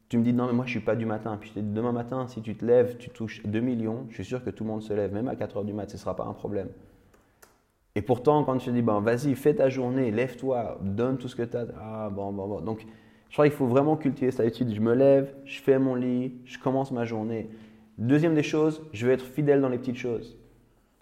tu 0.09 0.19
me 0.19 0.25
dis 0.25 0.33
non, 0.33 0.47
mais 0.47 0.53
moi 0.53 0.65
je 0.65 0.71
suis 0.71 0.81
pas 0.81 0.97
du 0.97 1.07
matin, 1.07 1.37
puis 1.39 1.51
je 1.51 1.55
te 1.55 1.61
dis 1.61 1.73
demain 1.73 1.93
matin, 1.93 2.27
si 2.29 2.41
tu 2.41 2.57
te 2.57 2.65
lèves, 2.65 2.97
tu 2.99 3.11
touches 3.11 3.43
2 3.45 3.61
millions, 3.61 4.07
je 4.09 4.15
suis 4.15 4.25
sûr 4.25 4.43
que 4.43 4.51
tout 4.51 4.65
le 4.65 4.71
monde 4.71 4.83
se 4.83 4.93
lève, 4.93 5.13
même 5.13 5.29
à 5.29 5.37
4 5.37 5.59
heures 5.59 5.65
du 5.65 5.73
mat, 5.73 5.89
ce 5.91 5.99
sera 5.99 6.17
pas 6.17 6.25
un 6.25 6.33
problème. 6.33 6.69
Et 7.95 8.03
pourtant, 8.03 8.45
quand 8.45 8.59
je 8.61 8.67
te 8.67 8.71
dis, 8.71 8.81
ben, 8.81 9.01
vas-y, 9.01 9.35
fais 9.35 9.55
ta 9.55 9.69
journée, 9.69 10.13
lève-toi, 10.13 10.79
donne 10.83 11.19
tout 11.19 11.27
ce 11.27 11.35
que 11.35 11.43
tu 11.43 11.57
as. 11.57 11.67
Ah, 11.81 12.09
bon, 12.11 12.33
bon, 12.33 12.47
bon. 12.47 12.61
Donc, 12.61 12.87
je 13.29 13.35
crois 13.35 13.47
qu'il 13.47 13.57
faut 13.57 13.67
vraiment 13.67 13.97
cultiver 13.97 14.31
cette 14.31 14.41
habitude. 14.41 14.73
Je 14.73 14.81
me 14.81 14.95
lève, 14.95 15.35
je 15.45 15.61
fais 15.61 15.81
mon 15.81 15.97
lit, 15.97 16.35
je 16.45 16.61
commence 16.61 16.93
ma 16.93 17.05
journée. 17.05 17.51
Deuxième 17.99 18.37
des 18.37 18.45
choses, 18.45 18.83
je 18.93 19.05
vais 19.05 19.15
être 19.15 19.25
fidèle 19.25 19.61
dans 19.61 19.69
les 19.69 19.79
petites 19.79 19.97
choses. 19.97 20.39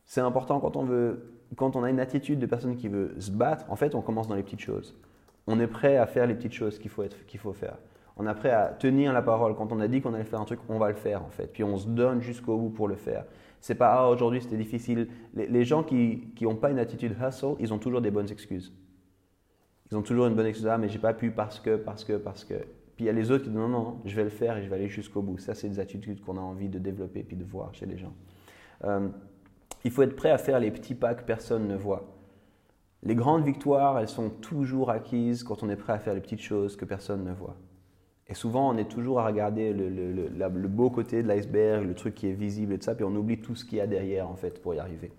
C'est 0.07 0.23
important 0.23 0.59
quand 0.59 0.77
on 0.77 0.85
veut, 0.85 1.35
quand 1.57 1.77
on 1.77 1.85
a 1.85 1.91
une 1.91 2.01
attitude 2.01 2.39
de 2.39 2.47
personne 2.47 2.77
qui 2.77 2.89
veut 2.89 3.15
se 3.19 3.31
battre. 3.31 3.71
En 3.71 3.77
fait, 3.77 3.95
on 3.95 4.01
commence 4.01 4.27
dans 4.27 4.35
les 4.35 4.43
petites 4.43 4.61
choses. 4.61 4.97
On 5.47 5.61
est 5.61 5.67
prêt 5.67 5.99
à 5.99 6.07
faire 6.07 6.27
les 6.27 6.35
petites 6.35 6.55
choses 6.55 6.79
qu'il 6.79 6.91
faut 6.91 7.05
qu'il 7.27 7.39
faut 7.39 7.53
faire. 7.53 7.77
On 8.17 8.27
est 8.27 8.35
prêt 8.35 8.51
à 8.51 8.69
tenir 8.69 9.13
la 9.13 9.23
parole. 9.23 9.55
Quand 9.55 9.73
on 9.73 9.81
a 9.81 9.89
dit 9.89 10.01
qu'on 10.01 10.15
allait 10.15 10.25
faire 10.25 10.41
un 10.41 10.45
truc, 10.45 10.61
on 10.69 10.79
va 10.79 10.89
le 10.89 10.95
faire 10.95 11.23
en 11.23 11.29
fait. 11.29 11.47
Puis 11.53 11.63
on 11.65 11.77
se 11.77 11.87
donne 11.87 12.21
jusqu'au 12.23 12.57
bout 12.57 12.71
pour 12.71 12.89
le 12.89 12.97
faire. 12.97 13.25
C'est 13.61 13.75
pas 13.75 13.93
ah 13.93 14.09
aujourd'hui 14.09 14.41
c'était 14.41 14.57
difficile. 14.57 15.09
Les, 15.35 15.47
les, 15.47 15.65
gens 15.65 15.83
qui 15.83 16.33
n'ont 16.41 16.57
pas 16.57 16.71
une 16.71 16.79
attitude 16.79 17.17
hustle, 17.21 17.57
ils 17.59 17.75
ont 17.75 17.79
toujours 17.79 18.01
des 18.01 18.11
bonnes 18.11 18.31
excuses. 18.31 18.73
Ils 19.91 19.97
ont 19.97 20.03
toujours 20.03 20.27
une 20.27 20.35
bonne 20.35 20.47
excuse, 20.47 20.67
ah, 20.67 20.79
mais 20.79 20.89
j'ai 20.89 20.99
pas 20.99 21.15
pu 21.15 21.31
parce 21.31 21.61
que, 21.61 21.77
parce 21.77 22.05
que, 22.05 22.15
parce 22.15 22.45
que. 22.45 22.55
Puis 22.55 23.05
il 23.05 23.07
y 23.07 23.11
a 23.11 23.13
les 23.13 23.31
autres 23.31 23.45
qui 23.45 23.51
disent 23.51 23.59
non, 23.59 23.69
non, 23.69 24.01
je 24.05 24.17
vais 24.17 24.25
le 24.25 24.31
faire 24.31 24.57
et 24.57 24.63
je 24.63 24.69
vais 24.69 24.77
aller 24.77 24.89
jusqu'au 24.89 25.23
bout. 25.23 25.39
Ça, 25.39 25.55
c'est 25.55 25.69
des 25.69 25.79
attitudes 25.79 26.21
qu'on 26.23 26.37
a 26.39 26.41
envie 26.41 26.69
de 26.69 26.79
développer 26.79 27.23
puis 27.23 27.37
de 27.37 27.45
voir 27.45 27.75
chez 27.75 27.87
les 27.87 27.99
gens. 27.99 28.15
Euh, 28.85 29.09
il 29.85 29.91
faut 29.91 30.03
être 30.03 30.17
prêt 30.17 30.31
à 30.31 30.39
faire 30.39 30.59
les 30.59 30.71
petits 30.71 30.95
pas 30.95 31.15
que 31.15 31.23
personne 31.23 31.69
ne 31.69 31.77
voit. 31.77 32.13
Les 33.03 33.15
grandes 33.15 33.45
victoires, 33.45 33.99
elles 33.99 34.09
sont 34.09 34.31
toujours 34.31 34.91
acquises 34.91 35.45
quand 35.45 35.63
on 35.63 35.69
est 35.69 35.77
prêt 35.77 35.93
à 35.93 35.99
faire 35.99 36.15
les 36.15 36.21
petites 36.21 36.41
choses 36.41 36.77
que 36.77 36.85
personne 36.85 37.23
ne 37.23 37.33
voit. 37.33 37.57
Et 38.29 38.35
souvent, 38.35 38.69
on 38.73 38.77
est 38.77 38.89
toujours 38.89 39.21
à 39.21 39.27
regarder 39.27 39.73
le, 39.73 40.69
beau 40.69 40.91
côté 40.91 41.23
de 41.23 41.29
l'iceberg, 41.29 41.87
le 41.87 41.95
truc 41.95 42.15
qui 42.15 42.29
est 42.29 42.33
visible 42.33 42.73
et 42.73 42.79
tout 42.79 42.85
ça, 42.85 42.95
puis 42.95 43.05
on 43.05 43.15
oublie 43.15 43.41
tout 43.41 43.55
ce 43.55 43.65
qu'il 43.65 43.79
y 43.79 43.81
a 43.81 43.87
derrière, 43.87 44.29
en 44.29 44.35
fait, 44.35 44.61
pour 44.61 44.75
y 44.75 44.79
arriver. 44.79 45.13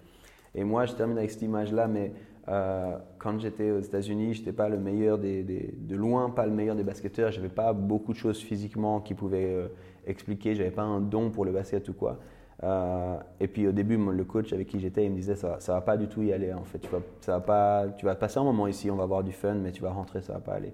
Et 0.56 0.64
moi, 0.64 0.86
je 0.86 0.94
termine 0.94 1.18
avec 1.18 1.32
cette 1.32 1.42
image-là, 1.42 1.88
mais 1.88 2.12
euh, 2.50 2.98
quand 3.18 3.40
j'étais 3.40 3.72
aux 3.72 3.80
États-Unis, 3.80 4.34
je 4.34 4.40
n'étais 4.40 4.52
pas 4.52 4.70
le 4.70 4.78
meilleur 4.78 5.18
des, 5.18 5.44
de 5.44 5.96
loin, 5.96 6.30
pas 6.30 6.46
le 6.46 6.52
meilleur 6.52 6.76
des 6.76 6.84
basketteurs. 6.84 7.32
Je 7.32 7.38
n'avais 7.38 7.54
pas 7.54 7.74
beaucoup 7.74 8.14
de 8.14 8.18
choses 8.18 8.40
physiquement 8.40 9.00
qui 9.02 9.14
pouvaient 9.14 9.54
euh, 9.54 9.68
expliquer. 10.06 10.56
Je 10.56 10.60
n'avais 10.60 10.74
pas 10.74 10.84
un 10.84 11.02
don 11.02 11.30
pour 11.30 11.46
le 11.46 11.52
basket 11.52 11.88
ou 11.90 11.94
quoi. 11.94 12.20
Euh, 12.64 13.18
et 13.40 13.48
puis 13.48 13.68
au 13.68 13.72
début, 13.72 13.98
le 13.98 14.24
coach 14.24 14.52
avec 14.52 14.68
qui 14.68 14.80
j'étais, 14.80 15.06
il 15.06 15.12
me 15.12 15.16
disait 15.16 15.36
ça, 15.36 15.60
ça 15.60 15.74
va 15.74 15.82
pas 15.82 15.96
du 15.96 16.08
tout 16.08 16.24
y 16.24 16.34
aller 16.34 16.54
en 16.54 16.64
fait. 16.64 16.80
Tu 16.80 16.90
vas, 16.90 17.02
ça 17.22 17.34
va 17.34 17.40
pas, 17.40 17.88
tu 17.98 18.06
vas 18.06 18.16
passer 18.16 18.40
un 18.40 18.44
moment 18.44 18.66
ici, 18.68 18.90
on 18.90 18.96
va 18.96 19.04
avoir 19.04 19.24
du 19.24 19.32
fun, 19.32 19.54
mais 19.54 19.72
tu 19.72 19.82
vas 19.84 19.92
rentrer, 19.92 20.22
ça 20.22 20.34
va 20.34 20.40
pas 20.40 20.54
aller. 20.54 20.74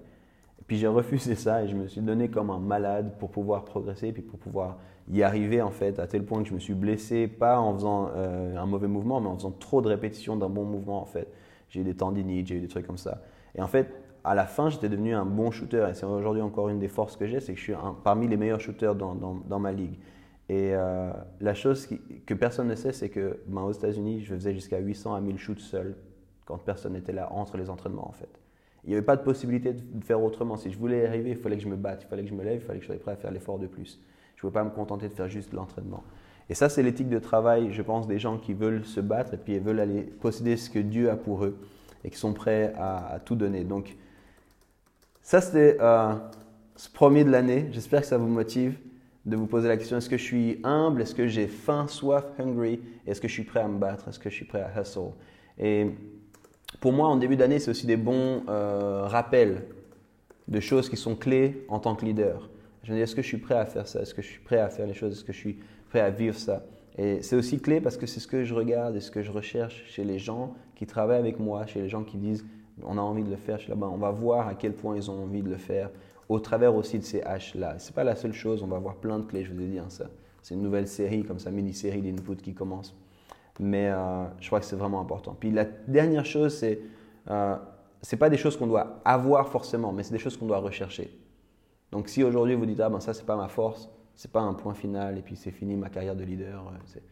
Puis 0.66 0.78
j'ai 0.78 0.86
refusé 0.86 1.34
ça 1.34 1.62
et 1.62 1.68
je 1.68 1.76
me 1.76 1.88
suis 1.88 2.00
donné 2.00 2.28
comme 2.28 2.50
un 2.50 2.58
malade 2.58 3.16
pour 3.18 3.30
pouvoir 3.30 3.64
progresser, 3.64 4.12
puis 4.12 4.22
pour 4.22 4.38
pouvoir 4.38 4.78
y 5.10 5.22
arriver 5.22 5.60
en 5.60 5.70
fait, 5.70 5.98
à 5.98 6.06
tel 6.06 6.24
point 6.24 6.42
que 6.42 6.48
je 6.48 6.54
me 6.54 6.58
suis 6.58 6.74
blessé, 6.74 7.28
pas 7.28 7.58
en 7.58 7.74
faisant 7.74 8.08
un 8.14 8.64
mauvais 8.64 8.88
mouvement, 8.88 9.20
mais 9.20 9.28
en 9.28 9.36
faisant 9.36 9.50
trop 9.50 9.82
de 9.82 9.88
répétitions 9.88 10.36
d'un 10.36 10.48
bon 10.48 10.64
mouvement 10.64 11.02
en 11.02 11.04
fait 11.04 11.28
j'ai 11.74 11.80
eu 11.80 11.84
des 11.84 11.94
tendinites, 11.94 12.46
j'ai 12.46 12.56
eu 12.56 12.60
des 12.60 12.68
trucs 12.68 12.86
comme 12.86 12.98
ça. 12.98 13.20
Et 13.54 13.62
en 13.62 13.66
fait, 13.66 13.92
à 14.22 14.34
la 14.34 14.46
fin, 14.46 14.70
j'étais 14.70 14.88
devenu 14.88 15.14
un 15.14 15.24
bon 15.24 15.50
shooter. 15.50 15.86
Et 15.90 15.94
c'est 15.94 16.06
aujourd'hui 16.06 16.42
encore 16.42 16.68
une 16.68 16.78
des 16.78 16.88
forces 16.88 17.16
que 17.16 17.26
j'ai, 17.26 17.40
c'est 17.40 17.52
que 17.52 17.58
je 17.58 17.64
suis 17.64 17.74
parmi 18.04 18.28
les 18.28 18.36
meilleurs 18.36 18.60
shooters 18.60 18.94
dans, 18.94 19.14
dans, 19.14 19.58
ma 19.58 19.72
ligue. 19.72 19.98
Et 20.48 20.70
euh, 20.74 21.10
la 21.40 21.54
chose 21.54 21.88
que 22.26 22.34
personne 22.34 22.68
ne 22.68 22.74
sait, 22.74 22.92
c'est 22.92 23.08
que 23.08 23.40
ben, 23.46 23.62
aux 23.62 23.72
États-Unis, 23.72 24.20
je 24.22 24.34
faisais 24.34 24.54
jusqu'à 24.54 24.78
800 24.78 25.14
à 25.14 25.20
1000 25.20 25.38
shoots 25.38 25.60
seul 25.60 25.96
quand 26.44 26.58
personne 26.58 26.92
n'était 26.92 27.12
là 27.12 27.32
entre 27.32 27.56
les 27.56 27.70
entraînements 27.70 28.08
en 28.08 28.12
fait. 28.12 28.28
Il 28.84 28.90
n'y 28.90 28.94
avait 28.94 29.04
pas 29.04 29.16
de 29.16 29.22
possibilité 29.22 29.72
de 29.72 30.04
faire 30.04 30.22
autrement. 30.22 30.56
Si 30.56 30.70
je 30.70 30.78
voulais 30.78 31.02
y 31.02 31.06
arriver, 31.06 31.30
il 31.30 31.36
fallait 31.36 31.56
que 31.56 31.62
je 31.62 31.68
me 31.68 31.76
batte, 31.76 32.02
il 32.04 32.08
fallait 32.08 32.22
que 32.22 32.28
je 32.28 32.34
me 32.34 32.44
lève, 32.44 32.60
il 32.62 32.66
fallait 32.66 32.78
que 32.78 32.84
je 32.84 32.90
sois 32.92 33.00
prêt 33.00 33.12
à 33.12 33.16
faire 33.16 33.30
l'effort 33.30 33.58
de 33.58 33.66
plus. 33.66 33.98
Je 34.34 34.38
ne 34.38 34.40
pouvais 34.40 34.52
pas 34.52 34.64
me 34.64 34.70
contenter 34.70 35.08
de 35.08 35.14
faire 35.14 35.28
juste 35.28 35.52
l'entraînement. 35.52 36.02
Et 36.50 36.54
ça, 36.54 36.68
c'est 36.68 36.82
l'éthique 36.82 37.08
de 37.08 37.18
travail, 37.18 37.72
je 37.72 37.80
pense, 37.80 38.06
des 38.06 38.18
gens 38.18 38.36
qui 38.36 38.52
veulent 38.52 38.84
se 38.84 39.00
battre 39.00 39.34
et 39.34 39.38
puis 39.38 39.58
veulent 39.58 39.80
aller 39.80 40.02
posséder 40.02 40.56
ce 40.56 40.68
que 40.68 40.78
Dieu 40.78 41.10
a 41.10 41.16
pour 41.16 41.44
eux 41.44 41.56
et 42.04 42.10
qui 42.10 42.18
sont 42.18 42.34
prêts 42.34 42.74
à, 42.76 43.18
tout 43.24 43.34
donner. 43.34 43.64
Donc, 43.64 43.96
ça, 45.22 45.40
c'était 45.40 45.78
euh, 45.80 46.14
ce 46.76 46.90
premier 46.90 47.24
de 47.24 47.30
l'année. 47.30 47.68
J'espère 47.72 48.02
que 48.02 48.06
ça 48.06 48.18
vous 48.18 48.28
motive 48.28 48.78
de 49.24 49.36
vous 49.36 49.46
poser 49.46 49.68
la 49.68 49.78
question 49.78 49.96
est-ce 49.96 50.10
que 50.10 50.18
je 50.18 50.22
suis 50.22 50.60
humble? 50.64 51.00
Est-ce 51.00 51.14
que 51.14 51.26
j'ai 51.26 51.46
faim, 51.46 51.86
soif, 51.88 52.26
hungry? 52.38 52.80
Est-ce 53.06 53.22
que 53.22 53.28
je 53.28 53.32
suis 53.32 53.44
prêt 53.44 53.60
à 53.60 53.68
me 53.68 53.78
battre? 53.78 54.08
Est-ce 54.08 54.18
que 54.18 54.28
je 54.28 54.34
suis 54.34 54.44
prêt 54.44 54.60
à 54.60 54.80
hustle? 54.80 55.12
Et 55.58 55.92
pour 56.84 56.92
moi, 56.92 57.08
en 57.08 57.16
début 57.16 57.36
d'année, 57.36 57.60
c'est 57.60 57.70
aussi 57.70 57.86
des 57.86 57.96
bons 57.96 58.42
euh, 58.46 59.06
rappels 59.06 59.62
de 60.48 60.60
choses 60.60 60.90
qui 60.90 60.98
sont 60.98 61.16
clés 61.16 61.64
en 61.70 61.78
tant 61.78 61.94
que 61.94 62.04
leader. 62.04 62.50
Je 62.82 62.92
me 62.92 62.96
dis 62.98 63.02
est-ce 63.02 63.16
que 63.16 63.22
je 63.22 63.26
suis 63.26 63.38
prêt 63.38 63.54
à 63.54 63.64
faire 63.64 63.88
ça? 63.88 64.02
Est-ce 64.02 64.12
que 64.12 64.20
je 64.20 64.26
suis 64.26 64.40
prêt 64.42 64.58
à 64.58 64.68
faire 64.68 64.86
les 64.86 64.92
choses? 64.92 65.14
Est-ce 65.14 65.24
que 65.24 65.32
je 65.32 65.38
suis 65.38 65.58
prêt 65.88 66.00
à 66.00 66.10
vivre 66.10 66.36
ça? 66.36 66.62
Et 66.98 67.22
c'est 67.22 67.36
aussi 67.36 67.58
clé 67.58 67.80
parce 67.80 67.96
que 67.96 68.04
c'est 68.04 68.20
ce 68.20 68.26
que 68.26 68.44
je 68.44 68.52
regarde 68.52 68.94
et 68.96 69.00
ce 69.00 69.10
que 69.10 69.22
je 69.22 69.32
recherche 69.32 69.82
chez 69.86 70.04
les 70.04 70.18
gens 70.18 70.52
qui 70.76 70.84
travaillent 70.84 71.20
avec 71.20 71.40
moi, 71.40 71.64
chez 71.64 71.80
les 71.80 71.88
gens 71.88 72.04
qui 72.04 72.18
disent 72.18 72.44
on 72.82 72.98
a 72.98 73.00
envie 73.00 73.24
de 73.24 73.30
le 73.30 73.36
faire 73.36 73.58
chez 73.58 73.70
là-bas. 73.70 73.88
On 73.90 73.96
va 73.96 74.10
voir 74.10 74.46
à 74.46 74.54
quel 74.54 74.74
point 74.74 74.94
ils 74.94 75.10
ont 75.10 75.22
envie 75.22 75.40
de 75.40 75.48
le 75.48 75.56
faire 75.56 75.88
au 76.28 76.38
travers 76.38 76.74
aussi 76.74 76.98
de 76.98 77.04
ces 77.04 77.20
H-là. 77.20 77.78
Ce 77.78 77.88
n'est 77.88 77.94
pas 77.94 78.04
la 78.04 78.14
seule 78.14 78.34
chose, 78.34 78.62
on 78.62 78.66
va 78.66 78.78
voir 78.78 78.96
plein 78.96 79.20
de 79.20 79.24
clés, 79.24 79.42
je 79.42 79.54
vous 79.54 79.62
ai 79.62 79.68
dit 79.68 79.78
hein, 79.78 79.88
ça. 79.88 80.10
C'est 80.42 80.52
une 80.52 80.60
nouvelle 80.60 80.86
série, 80.86 81.24
comme 81.24 81.38
ça, 81.38 81.50
mini-série 81.50 82.02
d'input 82.02 82.36
qui 82.36 82.52
commence. 82.52 82.94
Mais 83.60 83.88
euh, 83.88 84.24
je 84.40 84.46
crois 84.46 84.60
que 84.60 84.66
c'est 84.66 84.76
vraiment 84.76 85.00
important. 85.00 85.36
Puis 85.38 85.50
la 85.50 85.64
dernière 85.64 86.26
chose, 86.26 86.54
c'est 86.56 86.80
euh, 87.30 87.56
c'est 88.02 88.16
pas 88.16 88.28
des 88.28 88.36
choses 88.36 88.56
qu'on 88.56 88.66
doit 88.66 89.00
avoir 89.04 89.48
forcément, 89.48 89.92
mais 89.92 90.02
c'est 90.02 90.12
des 90.12 90.18
choses 90.18 90.36
qu'on 90.36 90.46
doit 90.46 90.58
rechercher. 90.58 91.16
Donc 91.90 92.08
si 92.08 92.22
aujourd'hui 92.22 92.54
vous 92.54 92.66
dites 92.66 92.80
ah 92.80 92.90
ben 92.90 93.00
ça 93.00 93.14
c'est 93.14 93.24
pas 93.24 93.36
ma 93.36 93.48
force, 93.48 93.88
c'est 94.14 94.30
pas 94.30 94.40
un 94.40 94.54
point 94.54 94.74
final 94.74 95.16
et 95.16 95.22
puis 95.22 95.36
c'est 95.36 95.50
fini 95.50 95.76
ma 95.76 95.88
carrière 95.88 96.16
de 96.16 96.24
leader. 96.24 96.66
Euh, 96.68 96.76
c'est, 96.86 97.02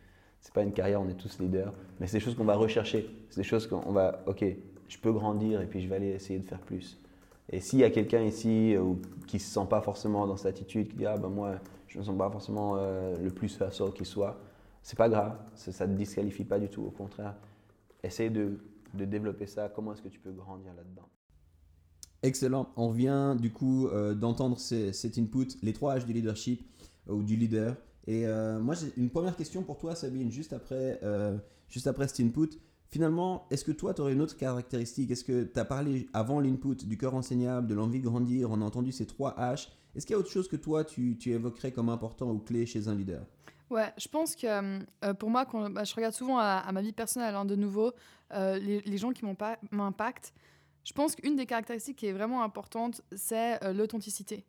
c'est 0.40 0.52
pas 0.52 0.62
une 0.62 0.72
carrière, 0.72 1.00
on 1.00 1.08
est 1.08 1.14
tous 1.14 1.38
leaders, 1.38 1.72
mais 2.00 2.06
c'est 2.06 2.18
des 2.18 2.24
choses 2.24 2.34
qu'on 2.34 2.44
va 2.44 2.56
rechercher. 2.56 3.08
C'est 3.30 3.40
des 3.40 3.46
choses 3.46 3.66
qu'on 3.66 3.92
va, 3.92 4.22
ok, 4.26 4.44
je 4.88 4.98
peux 4.98 5.12
grandir 5.12 5.60
et 5.60 5.66
puis 5.66 5.80
je 5.80 5.88
vais 5.88 5.96
aller 5.96 6.10
essayer 6.10 6.38
de 6.38 6.46
faire 6.46 6.60
plus. 6.60 6.98
Et 7.48 7.60
s'il 7.60 7.78
y 7.78 7.84
a 7.84 7.90
quelqu'un 7.90 8.22
ici 8.22 8.74
euh, 8.76 8.94
qui 9.26 9.38
se 9.38 9.52
sent 9.52 9.66
pas 9.70 9.80
forcément 9.80 10.26
dans 10.26 10.36
cette 10.36 10.54
attitude, 10.54 10.88
qui 10.88 10.96
dit 10.96 11.06
ah 11.06 11.16
ben 11.16 11.28
moi 11.28 11.54
je 11.88 11.98
me 11.98 12.04
sens 12.04 12.16
pas 12.16 12.30
forcément 12.30 12.76
euh, 12.76 13.16
le 13.22 13.30
plus 13.30 13.58
hustle 13.60 13.92
qui 13.94 14.04
soit, 14.04 14.38
c'est 14.82 14.98
pas 14.98 15.08
grave, 15.08 15.38
ça 15.54 15.86
ne 15.86 15.94
te 15.94 15.98
disqualifie 15.98 16.44
pas 16.44 16.58
du 16.58 16.68
tout. 16.68 16.82
Au 16.82 16.90
contraire, 16.90 17.36
essaye 18.02 18.30
de, 18.30 18.58
de 18.94 19.04
développer 19.04 19.46
ça. 19.46 19.68
Comment 19.68 19.92
est-ce 19.92 20.02
que 20.02 20.08
tu 20.08 20.20
peux 20.20 20.32
grandir 20.32 20.74
là-dedans? 20.74 21.08
Excellent. 22.22 22.68
On 22.76 22.90
vient 22.90 23.34
du 23.34 23.52
coup 23.52 23.88
d'entendre 24.14 24.58
cet 24.58 25.18
input, 25.18 25.48
les 25.62 25.72
trois 25.72 25.96
H 25.96 26.04
du 26.04 26.12
leadership 26.12 26.62
ou 27.08 27.22
du 27.22 27.36
leader. 27.36 27.76
Et 28.06 28.26
euh, 28.26 28.58
moi, 28.60 28.74
j'ai 28.74 28.92
une 28.96 29.10
première 29.10 29.36
question 29.36 29.62
pour 29.62 29.78
toi, 29.78 29.94
Sabine, 29.94 30.30
juste 30.30 30.52
après, 30.52 30.98
euh, 31.02 31.38
juste 31.68 31.86
après 31.86 32.08
cet 32.08 32.20
input. 32.20 32.48
Finalement, 32.88 33.46
est-ce 33.50 33.64
que 33.64 33.72
toi, 33.72 33.94
tu 33.94 34.02
aurais 34.02 34.12
une 34.12 34.20
autre 34.20 34.36
caractéristique? 34.36 35.10
Est-ce 35.10 35.24
que 35.24 35.44
tu 35.44 35.58
as 35.58 35.64
parlé 35.64 36.08
avant 36.12 36.40
l'input 36.40 36.74
du 36.84 36.98
cœur 36.98 37.14
enseignable, 37.14 37.66
de 37.68 37.74
l'envie 37.74 38.00
de 38.00 38.04
grandir, 38.04 38.50
on 38.50 38.60
a 38.60 38.64
entendu 38.64 38.92
ces 38.92 39.06
trois 39.06 39.34
H. 39.38 39.68
Est-ce 39.94 40.04
qu'il 40.06 40.14
y 40.14 40.16
a 40.16 40.18
autre 40.18 40.30
chose 40.30 40.48
que 40.48 40.56
toi, 40.56 40.84
tu, 40.84 41.16
tu 41.16 41.30
évoquerais 41.30 41.72
comme 41.72 41.88
important 41.88 42.30
ou 42.30 42.38
clé 42.38 42.66
chez 42.66 42.88
un 42.88 42.94
leader? 42.94 43.24
Ouais, 43.70 43.92
je 43.96 44.08
pense 44.08 44.36
que 44.36 44.46
euh, 44.46 45.14
pour 45.14 45.30
moi, 45.30 45.46
quand 45.46 45.70
bah, 45.70 45.84
je 45.84 45.94
regarde 45.94 46.14
souvent 46.14 46.38
à, 46.38 46.70
ma 46.72 46.82
vie 46.82 46.92
personnelle, 46.92 47.34
hein, 47.34 47.44
de 47.44 47.56
nouveau, 47.56 47.92
les, 48.30 48.80
les, 48.80 48.98
gens 48.98 49.12
qui 49.12 49.24
m'impactent, 49.70 50.34
je 50.84 50.92
pense 50.92 51.14
qu'une 51.14 51.36
des 51.36 51.46
caractéristiques 51.46 51.96
qui 51.96 52.06
est 52.06 52.12
vraiment 52.12 52.42
importante, 52.42 53.02
c'est 53.14 53.62
l'authenticité. 53.72 54.44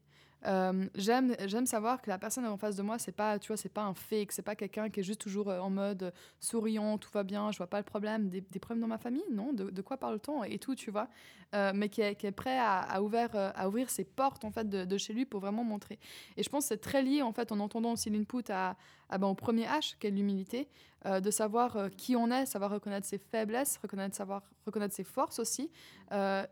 Euh, 0.46 0.88
j'aime 0.96 1.36
j'aime 1.46 1.66
savoir 1.66 2.02
que 2.02 2.10
la 2.10 2.18
personne 2.18 2.46
en 2.46 2.58
face 2.58 2.76
de 2.76 2.82
moi 2.82 3.00
c'est 3.00 3.14
pas 3.14 3.40
tu 3.40 3.48
vois 3.48 3.56
c'est 3.56 3.70
pas 3.70 3.84
un 3.84 3.94
fake 3.94 4.34
c'est 4.34 4.42
pas 4.42 4.56
quelqu'un 4.56 4.90
qui 4.90 5.00
est 5.00 5.04
juste 5.04 5.22
toujours 5.22 5.50
euh, 5.50 5.60
en 5.60 5.70
mode 5.70 6.12
souriant 6.42 6.98
tout 6.98 7.10
va 7.14 7.24
bien 7.24 7.50
je 7.54 7.58
vois 7.58 7.68
pas 7.68 7.78
le 7.78 7.86
problème 7.86 8.28
des, 8.28 8.42
problèmes 8.60 8.82
dans 8.82 8.88
ma 8.88 8.98
famille? 8.98 9.24
Non 9.32 9.54
de, 9.54 9.82
quoi 9.82 9.96
parle-t-on 9.96 10.44
et 10.44 10.60
tout 10.60 10.76
tu 10.76 10.92
vois. 10.92 11.08
Euh, 11.56 11.72
mais 11.76 11.88
qui 11.88 12.02
est, 12.02 12.16
qui 12.16 12.26
est, 12.26 12.32
prêt 12.32 12.58
à, 12.58 12.80
à, 12.80 13.00
ouvrir, 13.00 13.90
ses 13.90 14.04
portes 14.04 14.44
en 14.44 14.52
fait 14.52 14.68
de, 14.68 14.86
de, 14.86 14.98
chez 14.98 15.14
lui 15.14 15.26
pour 15.26 15.40
vraiment 15.40 15.64
montrer. 15.64 16.00
Et 16.36 16.42
je 16.42 16.50
pense 16.50 16.66
que 16.66 16.70
c'est 16.70 16.82
très 16.82 17.04
lié 17.04 17.22
en 17.22 17.32
fait 17.32 17.52
en 17.52 17.60
entendant 17.60 17.92
aussi 17.92 18.10
l'input 18.10 18.50
à, 18.50 18.76
à 19.10 19.18
ben, 19.20 19.28
au 19.28 19.36
premier 19.36 19.66
H 19.66 19.96
qui 20.00 20.08
est 20.08 20.12
l'humilité 20.12 20.68
de 21.06 21.32
savoir 21.32 21.90
qui 21.98 22.16
on 22.16 22.32
est 22.32 22.46
savoir 22.46 22.72
reconnaître 22.72 23.06
ses 23.06 23.18
faiblesses 23.18 23.78
reconnaître 23.82 24.16
savoir 24.16 24.44
reconnaître 24.66 24.94
ses 24.94 25.04
forces 25.04 25.40
aussi 25.40 25.70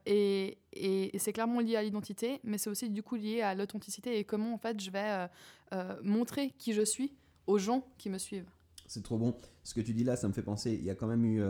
et, 0.06 0.58
et, 0.74 1.16
et 1.16 1.20
c'est 1.20 1.34
clairement 1.34 1.60
lié 1.60 1.76
à 1.76 1.84
l'identité 1.84 2.40
mais 2.44 2.58
c'est 2.58 2.70
aussi 2.70 2.90
du 2.90 3.04
coup 3.04 3.16
lié 3.16 3.42
à 3.42 3.56
l'authenticité 3.56 4.18
et 4.18 4.24
comment 4.24 4.54
en 4.54 4.58
fait 4.58 4.80
je 4.80 4.92
vais 4.92 5.00
euh, 5.00 5.28
euh, 5.74 5.96
montrer 6.04 6.52
qui 6.58 6.74
je 6.74 6.82
suis 6.82 7.14
aux 7.48 7.58
gens 7.58 7.86
qui 7.98 8.10
me 8.10 8.18
suivent. 8.18 8.50
C'est 8.88 9.04
trop 9.04 9.18
bon. 9.18 9.36
Ce 9.64 9.74
que 9.74 9.82
tu 9.82 9.94
dis 9.94 10.04
là, 10.04 10.16
ça 10.16 10.28
me 10.28 10.34
fait 10.34 10.42
penser, 10.42 10.74
il 10.74 10.84
y 10.84 10.90
a 10.90 10.96
quand 10.96 11.08
même 11.08 11.26
eu 11.26 11.42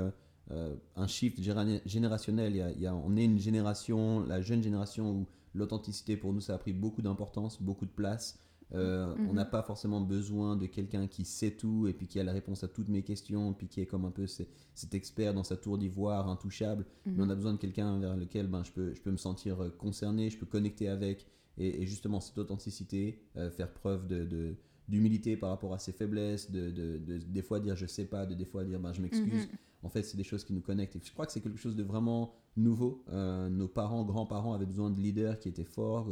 un 0.95 1.07
shift 1.07 1.39
générationnel. 1.85 2.55
Il 2.75 2.81
y 2.81 2.87
a, 2.87 2.93
on 2.93 3.17
est 3.17 3.25
une 3.25 3.39
génération, 3.39 4.19
la 4.19 4.41
jeune 4.41 4.61
génération 4.61 5.09
où 5.11 5.27
l'authenticité 5.55 6.17
pour 6.17 6.33
nous, 6.33 6.41
ça 6.41 6.53
a 6.53 6.57
pris 6.59 6.71
beaucoup 6.71 7.01
d'importance, 7.01 7.61
beaucoup 7.61 7.85
de 7.85 7.91
place. 7.91 8.39
Euh, 8.73 9.13
on 9.29 9.33
n'a 9.33 9.43
mhm. 9.43 9.49
pas 9.49 9.63
forcément 9.63 9.99
besoin 9.99 10.55
de 10.55 10.65
quelqu'un 10.65 11.07
qui 11.07 11.25
sait 11.25 11.51
tout 11.51 11.87
et 11.87 11.93
puis 11.93 12.07
qui 12.07 12.19
a 12.19 12.23
la 12.23 12.31
réponse 12.31 12.63
à 12.63 12.67
toutes 12.67 12.89
mes 12.89 13.03
questions, 13.03 13.53
puis 13.53 13.67
qui 13.67 13.81
est 13.81 13.85
comme 13.85 14.05
un 14.05 14.11
peu 14.11 14.27
cet 14.27 14.93
expert 14.93 15.33
dans 15.33 15.43
sa 15.43 15.57
tour 15.57 15.77
d'ivoire, 15.77 16.29
intouchable. 16.29 16.85
Mais 17.05 17.21
on 17.21 17.25
mhm. 17.25 17.31
a 17.31 17.35
besoin 17.35 17.53
de 17.53 17.57
quelqu'un 17.57 17.99
vers 17.99 18.15
lequel 18.15 18.47
ben, 18.47 18.63
je, 18.63 18.71
peux, 18.71 18.93
je 18.93 19.01
peux 19.01 19.11
me 19.11 19.17
sentir 19.17 19.61
euh, 19.61 19.69
concerné, 19.69 20.29
je 20.29 20.37
peux 20.37 20.45
connecter 20.45 20.87
avec. 20.87 21.27
Et, 21.57 21.85
justement, 21.85 22.21
cette 22.21 22.37
authenticité, 22.37 23.21
euh, 23.35 23.51
faire 23.51 23.73
preuve 23.73 24.07
de, 24.07 24.55
d'humilité 24.87 25.35
par 25.35 25.49
rapport 25.49 25.73
à 25.73 25.79
ses 25.79 25.91
faiblesses, 25.91 26.49
de, 26.49 26.97
des 27.07 27.41
fois 27.41 27.59
dire 27.59 27.75
je 27.75 27.85
sais 27.85 28.05
pas, 28.05 28.25
de 28.25 28.33
des 28.33 28.45
fois 28.45 28.63
dire 28.63 28.79
ben, 28.79 28.93
je 28.93 29.01
m'excuse. 29.01 29.47
Mhm. 29.47 29.57
En 29.83 29.89
fait, 29.89 30.03
c'est 30.03 30.15
des 30.15 30.23
choses 30.23 30.45
qui 30.45 30.53
nous 30.53 30.61
connectent. 30.61 30.95
Et 30.95 31.01
je 31.03 31.11
crois 31.11 31.25
que 31.25 31.31
c'est 31.31 31.41
quelque 31.41 31.57
chose 31.57 31.75
de 31.75 31.83
vraiment 31.83 32.35
nouveau. 32.55 33.03
nos 33.09 33.67
parents, 33.67 34.05
grands-parents 34.05 34.53
avaient 34.53 34.67
besoin 34.67 34.91
de 34.91 35.01
leaders 35.01 35.39
qui 35.39 35.49
étaient 35.49 35.63
forts, 35.63 36.07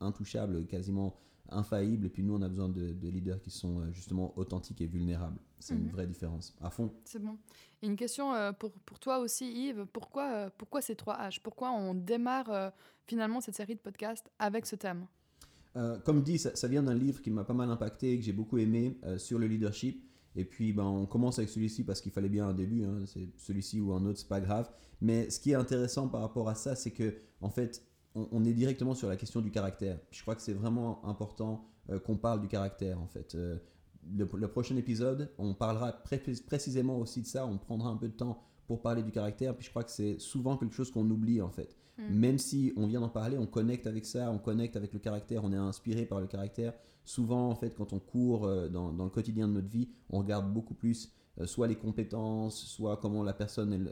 intouchables, 0.00 0.64
quasiment 0.66 1.16
infaillible, 1.50 2.06
et 2.06 2.08
puis 2.08 2.22
nous, 2.22 2.34
on 2.34 2.42
a 2.42 2.48
besoin 2.48 2.68
de, 2.68 3.08
leaders 3.08 3.40
qui 3.40 3.50
sont 3.50 3.80
euh, 3.80 3.92
justement 3.92 4.36
authentiques 4.38 4.80
et 4.80 4.86
vulnérables. 4.86 5.38
C'est 5.58 5.74
une 5.74 5.84
mhm. 5.84 5.90
vraie 5.90 6.06
différence, 6.06 6.54
à 6.60 6.70
fond. 6.70 6.92
C'est 7.04 7.18
bon. 7.18 7.36
Et 7.82 7.86
une 7.86 7.96
question 7.96 8.34
euh, 8.34 8.52
pour, 8.52 8.72
pour, 8.72 8.98
toi 8.98 9.18
aussi, 9.18 9.68
Yves, 9.68 9.86
pourquoi, 9.92 10.32
euh, 10.32 10.50
pourquoi 10.56 10.80
ces 10.80 10.96
trois 10.96 11.18
H? 11.18 11.40
Pourquoi 11.42 11.70
on 11.72 11.94
démarre 11.94 12.72
finalement 13.06 13.40
cette 13.40 13.56
série 13.56 13.74
de 13.74 13.80
podcasts 13.80 14.30
avec 14.38 14.66
ce 14.66 14.76
thème? 14.76 15.06
Comme 16.04 16.22
dit, 16.22 16.36
ça, 16.36 16.68
vient 16.68 16.82
d'un 16.82 16.94
livre 16.94 17.22
qui 17.22 17.30
m'a 17.30 17.44
pas 17.44 17.54
mal 17.54 17.70
impacté, 17.70 18.18
que 18.18 18.24
j'ai 18.24 18.32
beaucoup 18.32 18.58
aimé, 18.58 18.98
sur 19.18 19.38
le 19.38 19.46
leadership. 19.46 20.04
Et 20.34 20.44
puis, 20.44 20.72
ben, 20.72 20.84
on 20.84 21.06
commence 21.06 21.38
avec 21.38 21.48
celui-ci 21.48 21.84
parce 21.84 22.00
qu'il 22.00 22.12
fallait 22.12 22.28
bien 22.28 22.48
un 22.48 22.54
début. 22.54 22.84
Hein. 22.84 23.04
C'est 23.06 23.28
celui-ci 23.36 23.80
ou 23.80 23.92
un 23.92 24.04
autre, 24.04 24.18
c'est 24.18 24.28
pas 24.28 24.40
grave. 24.40 24.68
Mais 25.00 25.30
ce 25.30 25.38
qui 25.38 25.52
est 25.52 25.54
intéressant 25.54 26.08
par 26.08 26.20
rapport 26.22 26.48
à 26.48 26.54
ça, 26.54 26.74
c'est 26.74 26.90
que, 26.90 27.14
en 27.40 27.50
fait, 27.50 27.84
on, 28.14 28.44
est 28.44 28.52
directement 28.52 28.94
sur 28.94 29.08
la 29.08 29.16
question 29.16 29.40
du 29.40 29.50
caractère. 29.50 29.98
Je 30.10 30.22
crois 30.22 30.34
que 30.34 30.42
c'est 30.42 30.52
vraiment 30.52 31.04
important 31.04 31.64
euh, 31.90 31.98
qu'on 31.98 32.16
parle 32.16 32.40
du 32.40 32.48
caractère 32.48 33.00
en 33.00 33.06
fait. 33.06 33.34
Euh, 33.34 33.58
le, 34.16 34.48
prochain 34.48 34.76
épisode, 34.76 35.30
on 35.38 35.54
parlera 35.54 35.92
précisément 35.92 36.98
aussi 36.98 37.22
de 37.22 37.26
ça. 37.26 37.46
On 37.46 37.58
prendra 37.58 37.90
un 37.90 37.96
peu 37.96 38.08
de 38.08 38.14
temps 38.14 38.42
pour 38.66 38.82
parler 38.82 39.02
du 39.02 39.12
caractère. 39.12 39.54
Puis 39.54 39.66
je 39.66 39.70
crois 39.70 39.84
que 39.84 39.90
c'est 39.90 40.18
souvent 40.18 40.56
quelque 40.56 40.74
chose 40.74 40.90
qu'on 40.90 41.08
oublie 41.10 41.40
en 41.40 41.50
fait. 41.50 41.76
Hmm. 41.98 42.14
Même 42.14 42.38
si 42.38 42.72
on 42.76 42.86
vient 42.86 43.00
d'en 43.00 43.08
parler, 43.08 43.38
on 43.38 43.46
connecte 43.46 43.86
avec 43.86 44.06
ça, 44.06 44.30
on 44.30 44.38
connecte 44.38 44.76
avec 44.76 44.92
le 44.92 44.98
caractère, 44.98 45.44
on 45.44 45.52
est 45.52 45.56
inspiré 45.56 46.06
par 46.06 46.20
le 46.20 46.26
caractère. 46.26 46.72
Souvent 47.04 47.48
en 47.48 47.54
fait, 47.54 47.74
quand 47.76 47.92
on 47.92 47.98
court 47.98 48.46
euh, 48.46 48.68
dans, 48.68 48.90
le 48.90 49.10
quotidien 49.10 49.46
de 49.46 49.52
notre 49.52 49.68
vie, 49.68 49.88
on 50.08 50.18
regarde 50.18 50.52
beaucoup 50.52 50.74
plus 50.74 51.12
soit 51.46 51.68
les 51.68 51.76
compétences, 51.76 52.58
soit 52.66 52.98
comment 52.98 53.22
la 53.22 53.32
personne, 53.32 53.88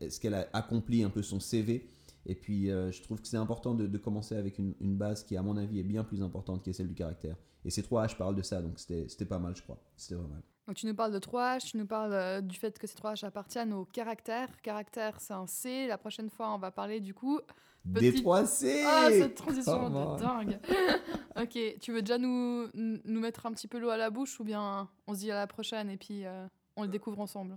est-ce 0.00 0.20
qu'elle 0.20 0.34
a 0.34 0.48
accompli 0.52 1.02
un 1.02 1.08
peu 1.08 1.22
son 1.22 1.40
CV. 1.40 1.86
Et 2.26 2.34
puis, 2.34 2.70
euh, 2.70 2.92
je 2.92 3.02
trouve 3.02 3.20
que 3.20 3.26
c'est 3.26 3.36
important 3.36 3.74
de, 3.74 3.98
commencer 3.98 4.36
avec 4.36 4.58
une, 4.58 4.74
base 4.80 5.24
qui, 5.24 5.36
à 5.36 5.42
mon 5.42 5.56
avis, 5.56 5.80
est 5.80 5.84
bien 5.84 6.04
plus 6.04 6.22
importante, 6.22 6.62
qui 6.62 6.70
est 6.70 6.72
celle 6.72 6.88
du 6.88 6.94
caractère. 6.94 7.36
Et 7.64 7.70
ces 7.70 7.82
trois 7.82 8.06
H 8.06 8.16
parlent 8.16 8.36
de 8.36 8.42
ça, 8.42 8.62
donc 8.62 8.78
c'était 8.78 9.24
pas 9.24 9.38
mal, 9.38 9.54
je 9.56 9.62
crois. 9.62 9.78
C'était 9.96 10.14
vraiment 10.14 10.34
mal. 10.34 10.42
Donc, 10.66 10.76
tu 10.76 10.86
nous 10.86 10.94
parles 10.94 11.12
de 11.12 11.18
trois 11.18 11.56
H, 11.56 11.70
tu 11.70 11.78
nous 11.78 11.86
parles 11.86 12.12
euh, 12.12 12.40
du 12.40 12.56
fait 12.56 12.78
que 12.78 12.86
ces 12.86 12.94
trois 12.94 13.14
H 13.14 13.24
appartiennent 13.24 13.72
au 13.72 13.84
caractère. 13.84 14.48
Caractère, 14.62 15.20
c'est 15.20 15.34
un 15.34 15.46
C. 15.46 15.86
La 15.86 15.98
prochaine 15.98 16.30
fois, 16.30 16.54
on 16.54 16.58
va 16.58 16.70
parler 16.70 17.00
du 17.00 17.14
coup. 17.14 17.40
Des 17.84 18.14
trois 18.14 18.46
C 18.46 18.84
Ah, 18.86 19.08
cette 19.10 19.34
transition 19.36 19.88
de 19.88 20.20
dingue 20.20 20.58
Ok, 21.40 21.58
tu 21.80 21.92
veux 21.92 22.02
déjà 22.02 22.18
nous, 22.18 22.68
nous 22.74 23.20
mettre 23.20 23.46
un 23.46 23.52
petit 23.52 23.68
peu 23.68 23.78
l'eau 23.78 23.88
à 23.88 23.96
la 23.96 24.10
bouche 24.10 24.38
ou 24.38 24.44
bien 24.44 24.88
on 25.06 25.14
se 25.14 25.20
dit 25.20 25.30
à 25.30 25.36
la 25.36 25.46
prochaine 25.46 25.88
et 25.88 25.96
puis 25.96 26.26
euh, 26.26 26.46
on 26.76 26.82
le 26.82 26.88
découvre 26.88 27.20
ensemble? 27.20 27.56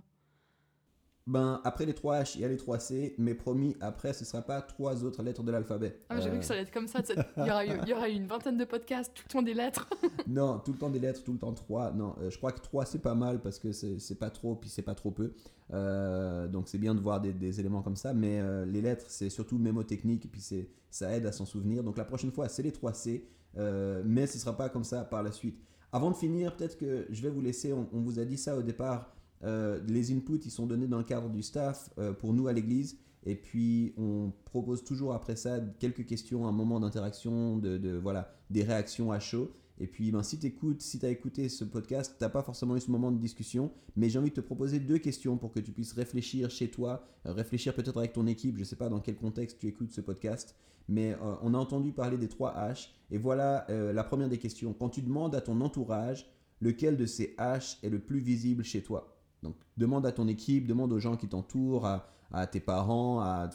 Ben, 1.26 1.60
après 1.64 1.86
les 1.86 1.94
3 1.94 2.20
H, 2.20 2.32
il 2.34 2.42
y 2.42 2.44
a 2.44 2.48
les 2.48 2.58
3 2.58 2.78
C, 2.78 3.14
mais 3.16 3.34
promis, 3.34 3.76
après, 3.80 4.12
ce 4.12 4.24
ne 4.24 4.26
sera 4.26 4.42
pas 4.42 4.60
trois 4.60 5.04
autres 5.04 5.22
lettres 5.22 5.42
de 5.42 5.50
l'alphabet. 5.50 5.98
Ah, 6.10 6.20
J'ai 6.20 6.28
vu 6.28 6.38
que 6.38 6.44
ça 6.44 6.52
allait 6.52 6.64
être 6.64 6.72
comme 6.72 6.86
ça. 6.86 7.00
Il 7.08 7.46
y, 7.46 7.50
aura 7.50 7.64
eu, 7.64 7.70
il 7.82 7.88
y 7.88 7.92
aura 7.94 8.08
eu 8.10 8.12
une 8.12 8.26
vingtaine 8.26 8.58
de 8.58 8.64
podcasts, 8.66 9.14
tout 9.14 9.22
le 9.26 9.32
temps 9.32 9.42
des 9.42 9.54
lettres. 9.54 9.88
non, 10.26 10.58
tout 10.58 10.72
le 10.72 10.78
temps 10.78 10.90
des 10.90 10.98
lettres, 10.98 11.24
tout 11.24 11.32
le 11.32 11.38
temps 11.38 11.54
3. 11.54 11.92
Non, 11.92 12.14
euh, 12.20 12.28
je 12.28 12.36
crois 12.36 12.52
que 12.52 12.60
3, 12.60 12.84
c'est 12.84 12.98
pas 12.98 13.14
mal 13.14 13.40
parce 13.40 13.58
que 13.58 13.72
c'est 13.72 14.18
pas 14.18 14.28
trop, 14.28 14.54
puis 14.54 14.68
c'est 14.68 14.82
pas 14.82 14.94
trop 14.94 15.10
peu. 15.10 15.32
Euh, 15.72 16.46
donc, 16.46 16.68
c'est 16.68 16.76
bien 16.76 16.94
de 16.94 17.00
voir 17.00 17.22
des, 17.22 17.32
des, 17.32 17.58
éléments 17.58 17.80
comme 17.80 17.96
ça, 17.96 18.12
mais 18.12 18.40
euh, 18.40 18.66
les 18.66 18.82
lettres, 18.82 19.06
c'est 19.08 19.30
surtout 19.30 19.56
mémotechnique, 19.56 20.30
puis 20.30 20.42
ça 20.90 21.16
aide 21.16 21.24
à 21.24 21.32
s'en 21.32 21.46
souvenir. 21.46 21.82
Donc, 21.82 21.96
la 21.96 22.04
prochaine 22.04 22.32
fois, 22.32 22.50
c'est 22.50 22.62
les 22.62 22.72
3 22.72 22.92
C, 22.92 23.26
mais 23.56 24.26
ce 24.26 24.36
ne 24.36 24.40
sera 24.40 24.54
pas 24.54 24.68
comme 24.68 24.84
ça 24.84 25.04
par 25.04 25.22
la 25.22 25.32
suite. 25.32 25.58
Avant 25.90 26.10
de 26.10 26.16
finir, 26.16 26.54
peut-être 26.54 26.76
que 26.76 27.06
je 27.08 27.22
vais 27.22 27.30
vous 27.30 27.40
laisser, 27.40 27.72
on 27.72 27.86
vous 27.92 28.18
a 28.18 28.26
dit 28.26 28.36
ça 28.36 28.58
au 28.58 28.62
départ. 28.62 29.14
Euh, 29.42 29.80
les 29.86 30.12
inputs, 30.12 30.40
ils 30.44 30.50
sont 30.50 30.66
donnés 30.66 30.86
dans 30.86 30.98
le 30.98 31.04
cadre 31.04 31.28
du 31.28 31.42
staff 31.42 31.90
euh, 31.98 32.12
pour 32.12 32.32
nous 32.32 32.46
à 32.48 32.52
l'église. 32.52 32.98
Et 33.26 33.36
puis, 33.36 33.94
on 33.96 34.32
propose 34.44 34.84
toujours 34.84 35.14
après 35.14 35.36
ça 35.36 35.58
quelques 35.78 36.04
questions, 36.06 36.46
un 36.46 36.52
moment 36.52 36.78
d'interaction, 36.80 37.56
de, 37.56 37.96
voilà, 37.96 38.34
des 38.50 38.62
réactions 38.62 39.12
à 39.12 39.18
chaud. 39.18 39.50
Et 39.80 39.86
puis, 39.86 40.12
ben, 40.12 40.22
si 40.22 40.38
tu 40.38 40.46
écoutes, 40.46 40.82
si 40.82 40.98
tu 40.98 41.06
as 41.06 41.08
écouté 41.08 41.48
ce 41.48 41.64
podcast, 41.64 42.14
tu 42.16 42.22
n'as 42.22 42.30
pas 42.30 42.42
forcément 42.42 42.76
eu 42.76 42.80
ce 42.80 42.90
moment 42.90 43.10
de 43.10 43.18
discussion, 43.18 43.72
mais 43.96 44.08
j'ai 44.08 44.18
envie 44.18 44.30
de 44.30 44.34
te 44.34 44.40
proposer 44.40 44.78
deux 44.78 44.98
questions 44.98 45.36
pour 45.36 45.52
que 45.52 45.58
tu 45.58 45.72
puisses 45.72 45.94
réfléchir 45.94 46.50
chez 46.50 46.70
toi, 46.70 47.02
euh, 47.26 47.32
réfléchir 47.32 47.74
peut-être 47.74 47.96
avec 47.96 48.12
ton 48.12 48.26
équipe. 48.26 48.54
Je 48.54 48.60
ne 48.60 48.64
sais 48.64 48.76
pas 48.76 48.88
dans 48.88 49.00
quel 49.00 49.16
contexte 49.16 49.58
tu 49.58 49.66
écoutes 49.66 49.90
ce 49.90 50.00
podcast, 50.00 50.54
mais 50.86 51.16
on 51.42 51.54
a 51.54 51.58
entendu 51.58 51.92
parler 51.92 52.18
des 52.18 52.28
trois 52.28 52.52
H. 52.52 52.90
Et 53.10 53.16
voilà 53.16 53.66
la 53.70 54.04
première 54.04 54.28
des 54.28 54.36
questions. 54.36 54.74
Quand 54.74 54.90
tu 54.90 55.00
demandes 55.00 55.34
à 55.34 55.40
ton 55.40 55.62
entourage 55.62 56.30
lequel 56.60 56.98
de 56.98 57.06
ces 57.06 57.34
H 57.38 57.78
est 57.82 57.88
le 57.88 58.00
plus 58.00 58.20
visible 58.20 58.64
chez 58.64 58.82
toi? 58.82 59.13
Donc 59.44 59.54
demande 59.76 60.04
à 60.06 60.10
ton 60.10 60.26
équipe, 60.26 60.66
demande 60.66 60.92
aux 60.92 60.98
gens 60.98 61.16
qui 61.16 61.28
t'entourent, 61.28 61.86
à, 61.86 62.46
tes 62.48 62.58
parents, 62.58 63.20
à 63.20 63.50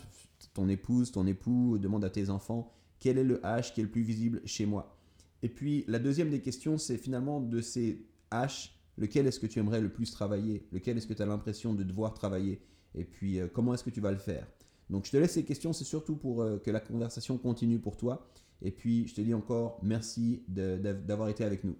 ton 0.53 0.69
épouse, 0.69 1.11
ton 1.11 1.27
époux, 1.27 1.77
demande 1.77 2.05
à 2.05 2.09
tes 2.09 2.29
enfants, 2.29 2.71
quel 2.99 3.17
est 3.17 3.23
le 3.23 3.39
H 3.39 3.73
qui 3.73 3.81
est 3.81 3.83
le 3.83 3.89
plus 3.89 4.03
visible 4.03 4.41
chez 4.45 4.65
moi? 4.65 4.95
Et 5.43 5.49
puis 5.49 5.83
la 5.87 5.99
deuxième 5.99 6.29
des 6.29 6.41
questions, 6.41 6.77
c'est 6.77 6.97
finalement 6.97 7.41
de 7.41 7.59
ces 7.59 8.05
H, 8.31 8.69
lequel 8.97 9.27
est-ce 9.27 9.39
que 9.39 9.47
tu 9.47 9.59
aimerais 9.59 9.81
le 9.81 9.89
plus 9.89 10.11
travailler? 10.11 10.65
Lequel 10.71 10.97
est-ce 10.97 11.07
que 11.07 11.13
tu 11.13 11.21
as 11.21 11.25
l'impression 11.25 11.73
de 11.73 11.83
devoir 11.83 12.13
travailler? 12.13 12.61
Et 12.95 13.03
puis 13.03 13.39
euh, 13.39 13.47
comment 13.51 13.73
est-ce 13.73 13.83
que 13.83 13.89
tu 13.89 14.01
vas 14.01 14.11
le 14.11 14.17
faire? 14.17 14.47
Donc 14.89 15.05
je 15.05 15.11
te 15.11 15.17
laisse 15.17 15.33
ces 15.33 15.43
questions, 15.43 15.73
c'est 15.73 15.83
surtout 15.83 16.15
pour 16.15 16.41
euh, 16.41 16.57
que 16.57 16.71
la 16.71 16.79
conversation 16.79 17.37
continue 17.37 17.79
pour 17.79 17.97
toi. 17.97 18.29
Et 18.61 18.71
puis 18.71 19.07
je 19.07 19.15
te 19.15 19.21
dis 19.21 19.33
encore 19.33 19.79
merci 19.83 20.43
d'avoir 20.47 21.29
été 21.29 21.43
avec 21.43 21.63
nous. 21.63 21.75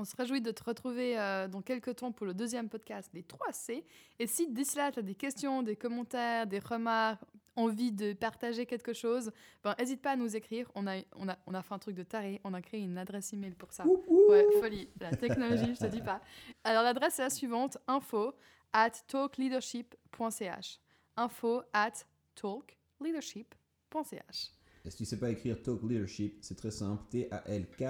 On 0.00 0.04
se 0.04 0.14
réjouit 0.14 0.40
de 0.40 0.52
te 0.52 0.62
retrouver 0.62 1.18
euh, 1.18 1.48
dans 1.48 1.60
quelques 1.60 1.96
temps 1.96 2.12
pour 2.12 2.24
le 2.24 2.32
deuxième 2.32 2.68
podcast 2.68 3.12
des 3.12 3.22
3C. 3.22 3.82
Et 4.20 4.28
si 4.28 4.46
d'ici 4.46 4.76
là, 4.76 4.92
tu 4.92 5.00
as 5.00 5.02
des 5.02 5.16
questions, 5.16 5.64
des 5.64 5.74
commentaires, 5.74 6.46
des 6.46 6.60
remarques, 6.60 7.20
envie 7.56 7.90
de 7.90 8.12
partager 8.12 8.64
quelque 8.64 8.92
chose, 8.92 9.32
ben, 9.64 9.74
n'hésite 9.76 10.00
pas 10.00 10.12
à 10.12 10.16
nous 10.16 10.36
écrire. 10.36 10.70
On 10.76 10.86
a, 10.86 11.00
on, 11.16 11.28
a, 11.28 11.36
on 11.48 11.54
a 11.54 11.62
fait 11.62 11.74
un 11.74 11.80
truc 11.80 11.96
de 11.96 12.04
taré, 12.04 12.40
on 12.44 12.54
a 12.54 12.62
créé 12.62 12.80
une 12.80 12.96
adresse 12.96 13.32
email 13.32 13.56
pour 13.56 13.72
ça. 13.72 13.84
Ouais, 13.86 14.46
folie, 14.60 14.88
la 15.00 15.16
technologie, 15.16 15.74
je 15.74 15.80
te 15.80 15.86
dis 15.86 16.00
pas. 16.00 16.20
Alors 16.62 16.84
l'adresse 16.84 17.18
est 17.18 17.22
la 17.22 17.30
suivante, 17.30 17.76
info 17.88 18.34
at 18.72 18.92
talkleadership.ch. 19.08 20.78
Info 21.16 21.62
at 21.72 22.04
talkleadership.ch. 22.36 24.52
Et 24.84 24.90
si 24.90 24.96
tu 24.96 25.04
sais 25.04 25.18
pas 25.18 25.30
écrire 25.30 25.60
talk 25.60 25.82
leadership, 25.82 26.38
c'est 26.40 26.54
très 26.54 26.70
simple, 26.70 27.02
T-A-L-K 27.10 27.84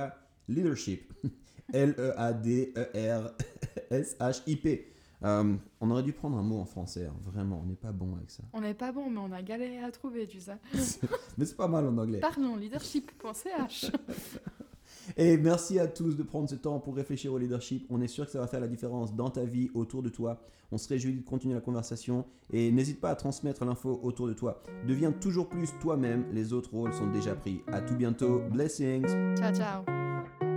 leadership. 0.49 1.13
L-E-A-D-E-R-S-H-I-P. 1.73 2.93
Euh, 5.25 5.57
on 5.81 5.91
aurait 5.91 6.05
dû 6.05 6.13
prendre 6.13 6.39
un 6.39 6.43
mot 6.43 6.59
en 6.61 6.65
français, 6.65 7.07
hein. 7.07 7.17
vraiment, 7.23 7.61
on 7.63 7.67
n'est 7.67 7.75
pas 7.75 7.91
bon 7.91 8.15
avec 8.17 8.31
ça. 8.31 8.45
On 8.53 8.61
n'est 8.61 8.75
pas 8.75 8.93
bon, 8.93 9.11
mais 9.11 9.19
on 9.19 9.33
a 9.33 9.43
galéré 9.43 9.83
à 9.83 9.91
trouver, 9.91 10.29
tu 10.29 10.41
sais. 10.41 10.57
mais 11.37 11.45
c'est 11.45 11.57
pas 11.57 11.67
mal 11.67 11.87
en 11.87 11.99
anglais. 11.99 12.21
Pardon, 12.21 12.55
leadership.ch. 12.55 13.87
Et 15.17 15.37
merci 15.37 15.79
à 15.79 15.87
tous 15.87 16.17
de 16.17 16.23
prendre 16.23 16.49
ce 16.49 16.55
temps 16.55 16.79
pour 16.81 16.95
réfléchir 16.95 17.33
au 17.33 17.39
leadership. 17.39 17.87
On 17.91 18.01
est 18.01 18.09
sûr 18.09 18.27
que 18.27 18.31
ça 18.31 18.41
va 18.41 18.47
faire 18.47 18.61
la 18.61 18.69
différence 18.69 19.15
dans 19.15 19.31
ta 19.31 19.45
vie, 19.45 19.71
autour 19.75 20.03
de 20.03 20.09
toi. 20.09 20.41
On 20.71 20.79
se 20.79 20.89
réjouit 20.89 21.15
de 21.15 21.23
continuer 21.23 21.55
la 21.55 21.61
conversation 21.61 22.27
et 22.53 22.71
n'hésite 22.71 23.01
pas 23.01 23.11
à 23.11 23.15
transmettre 23.15 23.65
l'info 23.65 24.01
autour 24.03 24.29
de 24.29 24.35
toi. 24.35 24.63
Deviens 24.87 25.13
toujours 25.13 25.49
plus 25.49 25.71
toi-même, 25.81 26.27
les 26.33 26.53
autres 26.53 26.75
rôles 26.75 26.93
sont 26.93 27.11
déjà 27.11 27.35
pris. 27.35 27.63
À 27.73 27.81
tout 27.81 27.97
bientôt, 27.97 28.43
blessings. 28.51 29.37
Ciao, 29.37 29.55
ciao. 29.55 30.48